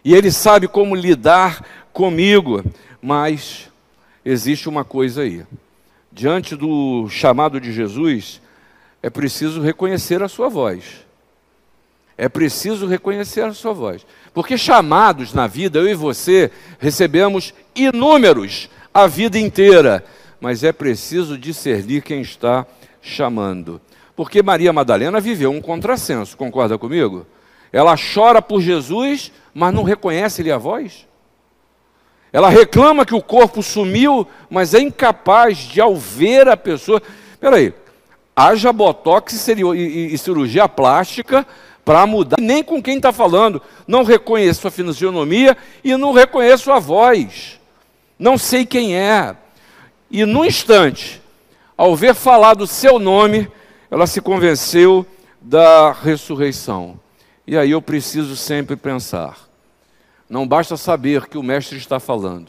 e 0.04 0.14
Ele 0.14 0.32
sabe 0.32 0.68
como 0.68 0.96
lidar 0.96 1.66
comigo, 1.94 2.64
mas 3.02 3.70
existe 4.24 4.70
uma 4.70 4.84
coisa 4.84 5.22
aí. 5.22 5.46
Diante 6.12 6.56
do 6.56 7.08
chamado 7.10 7.60
de 7.60 7.72
Jesus, 7.72 8.42
é 9.02 9.10
preciso 9.10 9.62
reconhecer 9.62 10.22
a 10.22 10.28
sua 10.28 10.50
voz. 10.50 11.06
É 12.22 12.30
preciso 12.30 12.86
reconhecer 12.86 13.42
a 13.42 13.52
sua 13.52 13.74
voz. 13.74 14.06
Porque 14.32 14.56
chamados 14.56 15.34
na 15.34 15.48
vida, 15.48 15.80
eu 15.80 15.90
e 15.90 15.96
você 15.96 16.52
recebemos 16.78 17.52
inúmeros 17.76 18.70
a 18.94 19.08
vida 19.08 19.40
inteira, 19.40 20.06
mas 20.40 20.64
é 20.64 20.72
preciso 20.72 21.36
discernir 21.36 22.04
quem 22.04 22.22
está 22.22 22.68
chamando. 23.02 23.82
Porque 24.16 24.44
Maria 24.44 24.72
Madalena 24.72 25.20
viveu 25.20 25.50
um 25.50 25.60
contrassenso, 25.60 26.38
concorda 26.38 26.78
comigo? 26.78 27.26
Ela 27.74 27.96
chora 27.98 28.40
por 28.40 28.62
Jesus, 28.62 29.32
mas 29.52 29.74
não 29.74 29.82
reconhece-lhe 29.82 30.52
a 30.52 30.60
voz. 30.60 31.08
Ela 32.32 32.50
reclama 32.50 33.04
que 33.04 33.16
o 33.16 33.24
corpo 33.24 33.64
sumiu, 33.64 34.28
mas 34.48 34.76
é 34.76 34.80
incapaz 34.80 35.58
de, 35.58 35.82
ao 35.82 35.96
ver 35.96 36.48
a 36.48 36.56
pessoa. 36.56 37.02
Peraí, 37.40 37.74
haja 38.36 38.72
botox 38.72 39.48
e 39.48 40.18
cirurgia 40.20 40.70
plástica 40.70 41.48
para 41.84 42.06
mudar. 42.06 42.38
Nem 42.40 42.64
com 42.64 42.82
quem 42.82 42.98
está 42.98 43.12
falando. 43.12 43.62
Não 43.88 44.04
reconheço 44.04 44.68
a 44.68 44.72
fisionomia 44.72 45.58
e 45.84 45.96
não 45.96 46.12
reconheço 46.14 46.72
a 46.72 46.80
voz. 46.80 47.60
Não 48.18 48.38
sei 48.38 48.66
quem 48.66 48.96
é. 48.96 49.36
E 50.10 50.26
no 50.26 50.46
instante, 50.46 51.22
ao 51.78 51.96
ver 51.96 52.14
falar 52.14 52.54
do 52.54 52.68
seu 52.68 53.00
nome, 53.00 53.50
ela 53.90 54.06
se 54.06 54.22
convenceu 54.22 55.06
da 55.42 55.92
ressurreição. 55.92 57.00
E 57.48 57.58
aí 57.58 57.72
eu 57.72 57.82
preciso 57.82 58.36
sempre 58.36 58.76
pensar: 58.76 59.38
não 60.30 60.48
basta 60.48 60.78
saber 60.78 61.28
que 61.28 61.38
o 61.38 61.44
Mestre 61.44 61.78
está 61.78 62.00
falando, 62.00 62.48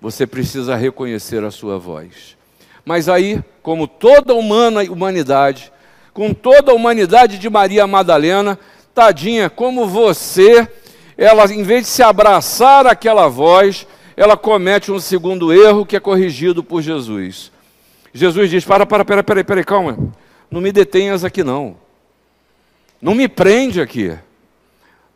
você 0.00 0.26
precisa 0.26 0.76
reconhecer 0.76 1.42
a 1.42 1.50
sua 1.50 1.78
voz. 1.78 2.36
Mas 2.84 3.08
aí, 3.08 3.42
como 3.62 3.86
toda 3.86 4.34
humana 4.34 4.82
humanidade, 4.82 5.72
com 6.18 6.34
toda 6.34 6.72
a 6.72 6.74
humanidade 6.74 7.38
de 7.38 7.48
Maria 7.48 7.86
Madalena, 7.86 8.58
tadinha, 8.92 9.48
como 9.48 9.86
você, 9.86 10.68
ela, 11.16 11.44
em 11.44 11.62
vez 11.62 11.82
de 11.82 11.88
se 11.90 12.02
abraçar 12.02 12.88
aquela 12.88 13.28
voz, 13.28 13.86
ela 14.16 14.36
comete 14.36 14.90
um 14.90 14.98
segundo 14.98 15.52
erro 15.52 15.86
que 15.86 15.94
é 15.94 16.00
corrigido 16.00 16.64
por 16.64 16.82
Jesus. 16.82 17.52
Jesus 18.12 18.50
diz: 18.50 18.64
Para, 18.64 18.84
para, 18.84 19.04
para, 19.04 19.22
para, 19.22 19.44
para, 19.44 19.62
calma, 19.62 19.96
não 20.50 20.60
me 20.60 20.72
detenhas 20.72 21.22
aqui 21.22 21.44
não, 21.44 21.76
não 23.00 23.14
me 23.14 23.28
prende 23.28 23.80
aqui. 23.80 24.18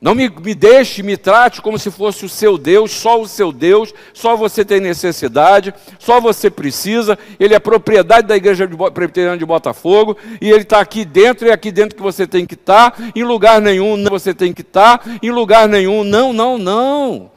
Não 0.03 0.17
me, 0.17 0.29
me 0.29 0.53
deixe, 0.53 1.01
me 1.01 1.17
trate 1.17 1.63
como 1.63 1.79
se 1.79 1.89
fosse 1.89 2.25
o 2.25 2.29
seu 2.29 2.59
Deus, 2.59 2.91
só 2.91 3.21
o 3.21 3.29
seu 3.29 3.53
Deus, 3.53 3.95
só 4.13 4.35
você 4.35 4.65
tem 4.65 4.81
necessidade, 4.81 5.73
só 5.97 6.21
você 6.21 6.51
precisa. 6.51 7.17
Ele 7.39 7.55
é 7.55 7.61
propriedade 7.61 8.27
da 8.27 8.37
igreja 8.37 8.69
presbiteriana 8.93 9.39
de 9.39 9.47
Botafogo, 9.47 10.17
e 10.41 10.51
ele 10.51 10.63
está 10.63 10.81
aqui 10.81 11.05
dentro, 11.05 11.47
e 11.47 11.51
é 11.51 11.53
aqui 11.53 11.71
dentro 11.71 11.95
que 11.95 12.03
você 12.03 12.27
tem 12.27 12.45
que 12.45 12.55
estar, 12.55 12.91
tá, 12.91 13.13
em 13.15 13.23
lugar 13.23 13.61
nenhum 13.61 13.97
não 13.97 14.11
você 14.11 14.35
tem 14.35 14.53
que 14.53 14.63
estar, 14.63 14.99
tá, 14.99 15.11
em 15.23 15.31
lugar 15.31 15.69
nenhum, 15.69 16.03
não, 16.03 16.33
não, 16.33 16.59
não. 16.59 17.31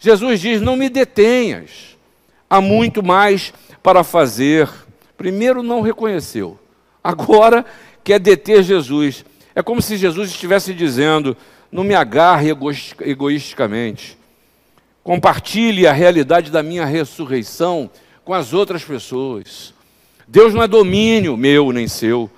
Jesus 0.00 0.40
diz: 0.40 0.60
não 0.60 0.74
me 0.74 0.88
detenhas, 0.88 1.96
há 2.50 2.60
muito 2.60 3.04
mais 3.04 3.54
para 3.80 4.02
fazer. 4.02 4.68
Primeiro, 5.16 5.62
não 5.62 5.80
reconheceu, 5.80 6.58
agora 7.04 7.64
quer 8.02 8.18
deter 8.18 8.64
Jesus. 8.64 9.24
É 9.54 9.62
como 9.62 9.82
se 9.82 9.96
Jesus 9.96 10.30
estivesse 10.30 10.72
dizendo: 10.74 11.36
não 11.70 11.84
me 11.84 11.94
agarre 11.94 12.50
egoisticamente. 13.00 14.18
Compartilhe 15.02 15.86
a 15.86 15.92
realidade 15.92 16.50
da 16.50 16.62
minha 16.62 16.84
ressurreição 16.84 17.90
com 18.24 18.32
as 18.32 18.52
outras 18.52 18.84
pessoas. 18.84 19.74
Deus 20.28 20.54
não 20.54 20.62
é 20.62 20.68
domínio 20.68 21.36
meu 21.36 21.72
nem 21.72 21.88
seu. 21.88 22.30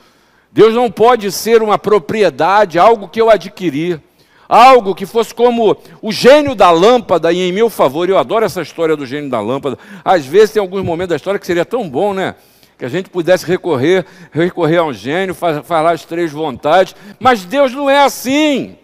Deus 0.50 0.72
não 0.72 0.90
pode 0.90 1.31
ser 1.33 1.62
uma 1.62 1.79
propriedade, 1.79 2.79
algo 2.79 3.09
que 3.09 3.20
eu 3.20 3.29
adquiri. 3.29 4.00
Algo 4.48 4.94
que 4.94 5.07
fosse 5.07 5.35
como 5.35 5.77
o 6.03 6.12
gênio 6.12 6.55
da 6.55 6.70
lâmpada 6.70 7.33
e 7.33 7.40
em 7.40 7.53
meu 7.53 7.70
favor. 7.70 8.09
Eu 8.09 8.18
adoro 8.18 8.44
essa 8.44 8.62
história 8.62 8.94
do 8.94 9.07
gênio 9.07 9.31
da 9.31 9.40
lâmpada. 9.40 9.79
Às 10.05 10.27
vezes 10.27 10.53
tem 10.53 10.61
alguns 10.61 10.85
momentos 10.85 11.11
da 11.11 11.16
história 11.16 11.40
que 11.40 11.46
seria 11.46 11.64
tão 11.64 11.88
bom, 11.88 12.12
né? 12.12 12.35
Que 12.78 12.84
a 12.84 12.88
gente 12.88 13.08
pudesse 13.08 13.46
recorrer, 13.46 14.04
recorrer 14.32 14.78
a 14.78 14.84
um 14.84 14.92
gênio, 14.92 15.34
falar 15.34 15.92
as 15.92 16.04
três 16.04 16.32
vontades. 16.32 16.94
Mas 17.20 17.44
Deus 17.44 17.72
não 17.72 17.88
é 17.88 18.02
assim. 18.02 18.76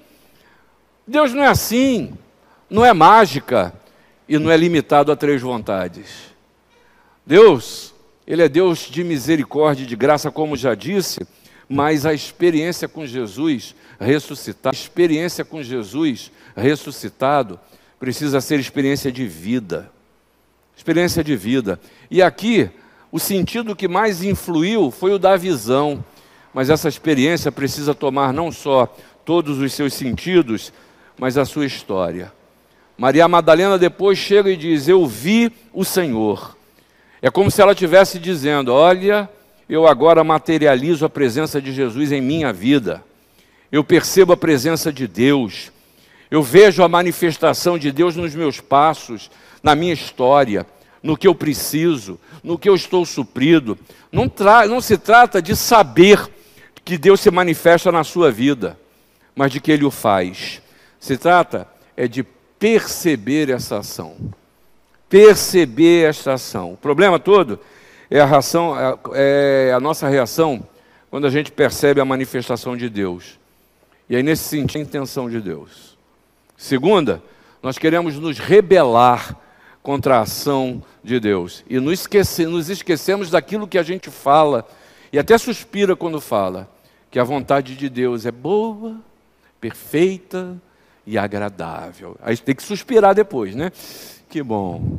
Deus 1.11 1.35
não 1.35 1.43
é 1.43 1.49
assim, 1.49 2.17
não 2.71 2.85
é 2.87 2.93
mágica 2.93 3.75
e 4.29 4.39
não 4.39 4.49
é 4.49 4.57
limitado 4.57 5.11
a 5.11 5.17
três 5.17 5.43
vontades. 5.43 6.31
Deus, 7.27 7.93
Ele 8.25 8.43
é 8.43 8.49
Deus 8.49 8.79
de 8.79 9.03
misericórdia 9.03 9.83
e 9.83 9.87
de 9.87 9.97
graça, 9.97 10.31
como 10.31 10.57
já 10.57 10.73
disse, 10.73 11.27
mas 11.69 12.07
a 12.07 12.15
experiência 12.15 12.87
com 12.87 13.05
Jesus 13.05 13.75
ressuscitado, 13.99 14.77
a 14.77 14.79
experiência 14.79 15.45
com 15.45 15.61
Jesus 15.61 16.31
ressuscitado, 16.57 17.59
precisa 17.99 18.41
ser 18.41 18.61
experiência 18.61 19.11
de 19.11 19.27
vida. 19.27 19.91
Experiência 20.77 21.25
de 21.25 21.35
vida. 21.35 21.81
E 22.09 22.23
aqui, 22.23 22.71
o 23.13 23.19
sentido 23.19 23.75
que 23.75 23.89
mais 23.89 24.23
influiu 24.23 24.91
foi 24.91 25.13
o 25.13 25.19
da 25.19 25.37
visão, 25.37 26.05
mas 26.55 26.71
essa 26.71 26.89
experiência 26.89 27.51
precisa 27.51 27.95
tomar 27.95 28.33
não 28.33 28.53
só 28.53 28.95
todos 29.25 29.59
os 29.59 29.73
seus 29.73 29.95
sentidos, 29.95 30.73
mas 31.19 31.37
a 31.37 31.45
sua 31.45 31.67
história. 31.67 32.33
Maria 32.97 33.27
Madalena 33.27 33.79
depois 33.79 34.19
chega 34.19 34.51
e 34.51 34.57
diz: 34.57 34.87
Eu 34.87 35.07
vi 35.07 35.53
o 35.73 35.85
Senhor. 35.85 36.57
É 37.23 37.31
como 37.31 37.51
se 37.51 37.61
ela 37.61 37.73
estivesse 37.73 38.19
dizendo: 38.19 38.73
Olha, 38.73 39.29
eu 39.69 39.87
agora 39.87 40.23
materializo 40.23 41.05
a 41.05 41.09
presença 41.09 41.61
de 41.61 41.73
Jesus 41.73 42.13
em 42.13 42.21
minha 42.21 42.53
vida. 42.53 43.03
Eu 43.73 43.85
percebo 43.85 44.33
a 44.33 44.37
presença 44.37 44.93
de 44.93 45.07
Deus. 45.07 45.71
Eu 46.31 46.43
vejo 46.43 46.83
a 46.83 46.89
manifestação 46.89 47.79
de 47.79 47.91
Deus 47.91 48.17
nos 48.17 48.35
meus 48.35 48.61
passos, 48.61 49.31
na 49.63 49.75
minha 49.75 49.93
história, 49.93 50.67
no 51.03 51.17
que 51.17 51.27
eu 51.27 51.35
preciso, 51.35 52.19
no 52.43 52.59
que 52.59 52.69
eu 52.69 52.75
estou 52.75 53.05
suprido. 53.05 53.79
Não, 54.13 54.31
não 54.69 54.81
se 54.81 54.99
trata 54.99 55.41
de 55.41 55.57
saber 55.57 56.29
que 56.85 56.99
Deus 56.99 57.21
se 57.21 57.31
manifesta 57.31 57.91
na 57.91 58.05
sua 58.05 58.31
vida, 58.31 58.79
mas 59.35 59.53
de 59.53 59.61
que 59.61 59.71
Ele 59.73 59.85
o 59.85 59.91
faz. 59.91 60.61
Se 60.99 61.17
trata 61.17 61.67
é 61.97 62.07
de 62.07 62.23
perceber 62.59 63.51
essa 63.51 63.79
ação. 63.79 64.17
Perceber 65.09 66.09
esta 66.09 66.35
ação. 66.35 66.75
O 66.75 66.77
problema 66.77 67.19
todo 67.19 67.59
é 68.11 68.21
a, 68.21 68.27
reação, 68.27 68.77
é, 68.79 69.69
é 69.69 69.73
a 69.73 69.81
nossa 69.81 70.09
reação 70.09 70.63
quando 71.11 71.27
a 71.27 71.31
gente 71.31 71.51
percebe 71.51 72.01
a 72.01 72.05
manifestação 72.05 72.77
de 72.77 72.89
Deus. 72.89 73.39
E 74.09 74.17
aí, 74.17 74.23
nesse 74.23 74.45
sentido, 74.45 74.79
a 74.79 74.83
intenção 74.83 75.29
de 75.29 75.41
Deus. 75.41 75.97
Segunda, 76.57 77.23
nós 77.63 77.79
queremos 77.79 78.17
nos 78.17 78.39
rebelar 78.39 79.37
contra 79.83 80.19
a 80.19 80.21
ação 80.23 80.83
de 81.03 81.19
Deus. 81.19 81.65
E 81.69 81.79
nos, 81.81 82.01
esquece, 82.01 82.47
nos 82.47 82.69
esquecemos 82.69 83.31
daquilo 83.31 83.67
que 83.67 83.79
a 83.79 83.83
gente 83.83 84.11
fala, 84.11 84.67
e 85.13 85.19
até 85.19 85.37
suspira 85.39 85.97
quando 85.97 86.21
fala, 86.21 86.69
que 87.11 87.19
a 87.19 87.25
vontade 87.25 87.75
de 87.75 87.89
Deus 87.89 88.27
é 88.27 88.31
boa, 88.31 88.97
perfeita 89.61 90.61
e 91.07 91.19
agradável. 91.19 92.17
Aí 92.23 92.37
tem 92.37 92.55
que 92.55 92.63
suspirar 92.63 93.15
depois, 93.15 93.55
né? 93.55 93.73
Que 94.29 94.43
bom. 94.43 94.99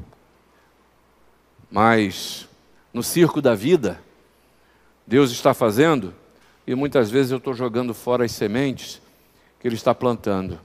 Mas 1.69 2.47
no 2.93 3.01
circo 3.01 3.41
da 3.41 3.55
vida, 3.55 3.99
Deus 5.07 5.31
está 5.31 5.53
fazendo, 5.53 6.13
e 6.67 6.75
muitas 6.75 7.09
vezes 7.09 7.31
eu 7.31 7.37
estou 7.37 7.53
jogando 7.53 7.93
fora 7.93 8.25
as 8.25 8.31
sementes 8.31 9.01
que 9.59 9.67
Ele 9.67 9.75
está 9.75 9.95
plantando 9.95 10.59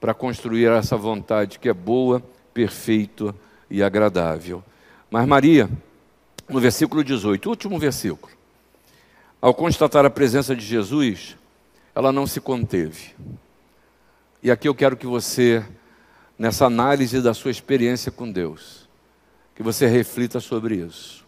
para 0.00 0.14
construir 0.14 0.66
essa 0.66 0.96
vontade 0.96 1.58
que 1.58 1.68
é 1.68 1.74
boa, 1.74 2.22
perfeita 2.54 3.34
e 3.70 3.82
agradável. 3.82 4.62
Mas 5.10 5.26
Maria, 5.26 5.68
no 6.48 6.60
versículo 6.60 7.02
18, 7.02 7.48
último 7.48 7.78
versículo, 7.78 8.32
ao 9.40 9.54
constatar 9.54 10.04
a 10.04 10.10
presença 10.10 10.54
de 10.54 10.64
Jesus, 10.64 11.36
ela 11.94 12.12
não 12.12 12.26
se 12.26 12.40
conteve. 12.40 13.14
E 14.42 14.50
aqui 14.50 14.68
eu 14.68 14.74
quero 14.74 14.96
que 14.96 15.06
você, 15.06 15.64
nessa 16.38 16.66
análise 16.66 17.20
da 17.20 17.34
sua 17.34 17.50
experiência 17.50 18.12
com 18.12 18.30
Deus, 18.30 18.88
que 19.54 19.62
você 19.62 19.86
reflita 19.86 20.38
sobre 20.40 20.76
isso. 20.76 21.24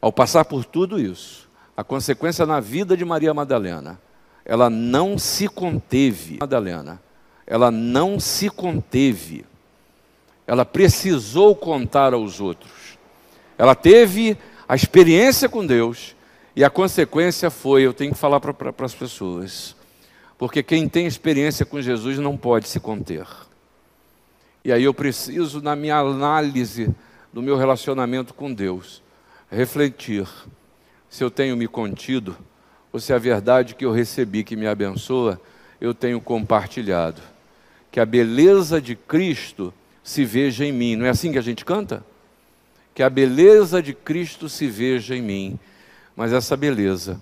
Ao 0.00 0.12
passar 0.12 0.44
por 0.44 0.64
tudo 0.64 1.00
isso, 1.00 1.48
a 1.76 1.82
consequência 1.82 2.46
na 2.46 2.60
vida 2.60 2.96
de 2.96 3.04
Maria 3.04 3.34
Madalena, 3.34 4.00
ela 4.44 4.68
não 4.70 5.18
se 5.18 5.48
conteve. 5.48 6.38
Madalena, 6.40 7.00
ela 7.46 7.70
não 7.70 8.20
se 8.20 8.48
conteve. 8.48 9.44
Ela 10.46 10.64
precisou 10.64 11.54
contar 11.56 12.12
aos 12.12 12.40
outros. 12.40 12.98
Ela 13.56 13.74
teve 13.74 14.36
a 14.68 14.74
experiência 14.74 15.48
com 15.48 15.64
Deus 15.64 16.14
e 16.54 16.62
a 16.64 16.70
consequência 16.70 17.50
foi: 17.50 17.82
eu 17.82 17.94
tenho 17.94 18.12
que 18.12 18.18
falar 18.18 18.40
para 18.40 18.74
as 18.84 18.94
pessoas. 18.94 19.76
Porque 20.36 20.62
quem 20.62 20.88
tem 20.88 21.06
experiência 21.06 21.64
com 21.64 21.80
Jesus 21.80 22.18
não 22.18 22.36
pode 22.36 22.68
se 22.68 22.80
conter. 22.80 23.26
E 24.64 24.72
aí 24.72 24.84
eu 24.84 24.94
preciso, 24.94 25.62
na 25.62 25.76
minha 25.76 25.98
análise 25.98 26.94
do 27.32 27.42
meu 27.42 27.56
relacionamento 27.56 28.34
com 28.34 28.52
Deus, 28.52 29.02
refletir 29.50 30.26
se 31.08 31.22
eu 31.22 31.30
tenho 31.30 31.56
me 31.56 31.68
contido 31.68 32.36
ou 32.92 32.98
se 32.98 33.12
a 33.12 33.18
verdade 33.18 33.74
que 33.74 33.84
eu 33.84 33.92
recebi, 33.92 34.42
que 34.42 34.56
me 34.56 34.66
abençoa, 34.66 35.40
eu 35.80 35.92
tenho 35.92 36.20
compartilhado. 36.20 37.20
Que 37.90 38.00
a 38.00 38.06
beleza 38.06 38.80
de 38.80 38.96
Cristo 38.96 39.72
se 40.04 40.24
veja 40.24 40.64
em 40.64 40.70
mim. 40.70 40.94
Não 40.94 41.06
é 41.06 41.08
assim 41.08 41.32
que 41.32 41.38
a 41.38 41.42
gente 41.42 41.64
canta? 41.64 42.04
Que 42.94 43.02
a 43.02 43.10
beleza 43.10 43.82
de 43.82 43.92
Cristo 43.92 44.48
se 44.48 44.68
veja 44.68 45.16
em 45.16 45.22
mim. 45.22 45.58
Mas 46.14 46.32
essa 46.32 46.56
beleza, 46.56 47.20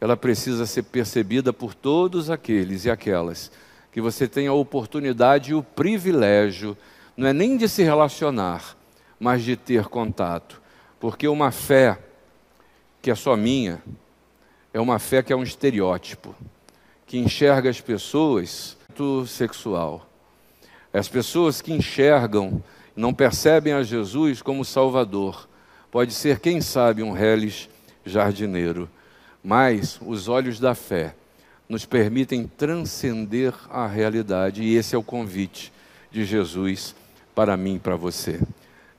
ela 0.00 0.16
precisa 0.16 0.64
ser 0.64 0.84
percebida 0.84 1.52
por 1.52 1.74
todos 1.74 2.30
aqueles 2.30 2.86
e 2.86 2.90
aquelas 2.90 3.50
que 3.92 4.00
você 4.00 4.28
tem 4.28 4.46
a 4.46 4.52
oportunidade 4.52 5.50
e 5.50 5.54
o 5.54 5.62
privilégio, 5.62 6.76
não 7.16 7.26
é 7.26 7.32
nem 7.32 7.56
de 7.56 7.68
se 7.68 7.82
relacionar, 7.82 8.76
mas 9.18 9.42
de 9.42 9.56
ter 9.56 9.86
contato. 9.86 10.62
Porque 10.98 11.26
uma 11.26 11.50
fé 11.50 11.98
que 13.02 13.10
é 13.10 13.14
só 13.14 13.36
minha 13.36 13.82
é 14.72 14.80
uma 14.80 14.98
fé 14.98 15.22
que 15.22 15.32
é 15.32 15.36
um 15.36 15.42
estereótipo, 15.42 16.34
que 17.06 17.18
enxerga 17.18 17.68
as 17.68 17.80
pessoas 17.80 18.76
sexual. 19.26 20.09
As 20.92 21.08
pessoas 21.08 21.60
que 21.60 21.72
enxergam, 21.72 22.62
não 22.96 23.14
percebem 23.14 23.72
a 23.72 23.82
Jesus 23.82 24.42
como 24.42 24.64
Salvador. 24.64 25.48
Pode 25.90 26.12
ser, 26.12 26.40
quem 26.40 26.60
sabe, 26.60 27.02
um 27.02 27.12
reles 27.12 27.68
jardineiro, 28.04 28.88
mas 29.42 29.98
os 30.04 30.28
olhos 30.28 30.58
da 30.58 30.74
fé 30.74 31.14
nos 31.68 31.84
permitem 31.84 32.46
transcender 32.46 33.54
a 33.70 33.86
realidade, 33.86 34.62
e 34.62 34.74
esse 34.74 34.94
é 34.94 34.98
o 34.98 35.02
convite 35.02 35.72
de 36.10 36.24
Jesus 36.24 36.94
para 37.34 37.56
mim 37.56 37.76
e 37.76 37.78
para 37.78 37.94
você. 37.94 38.40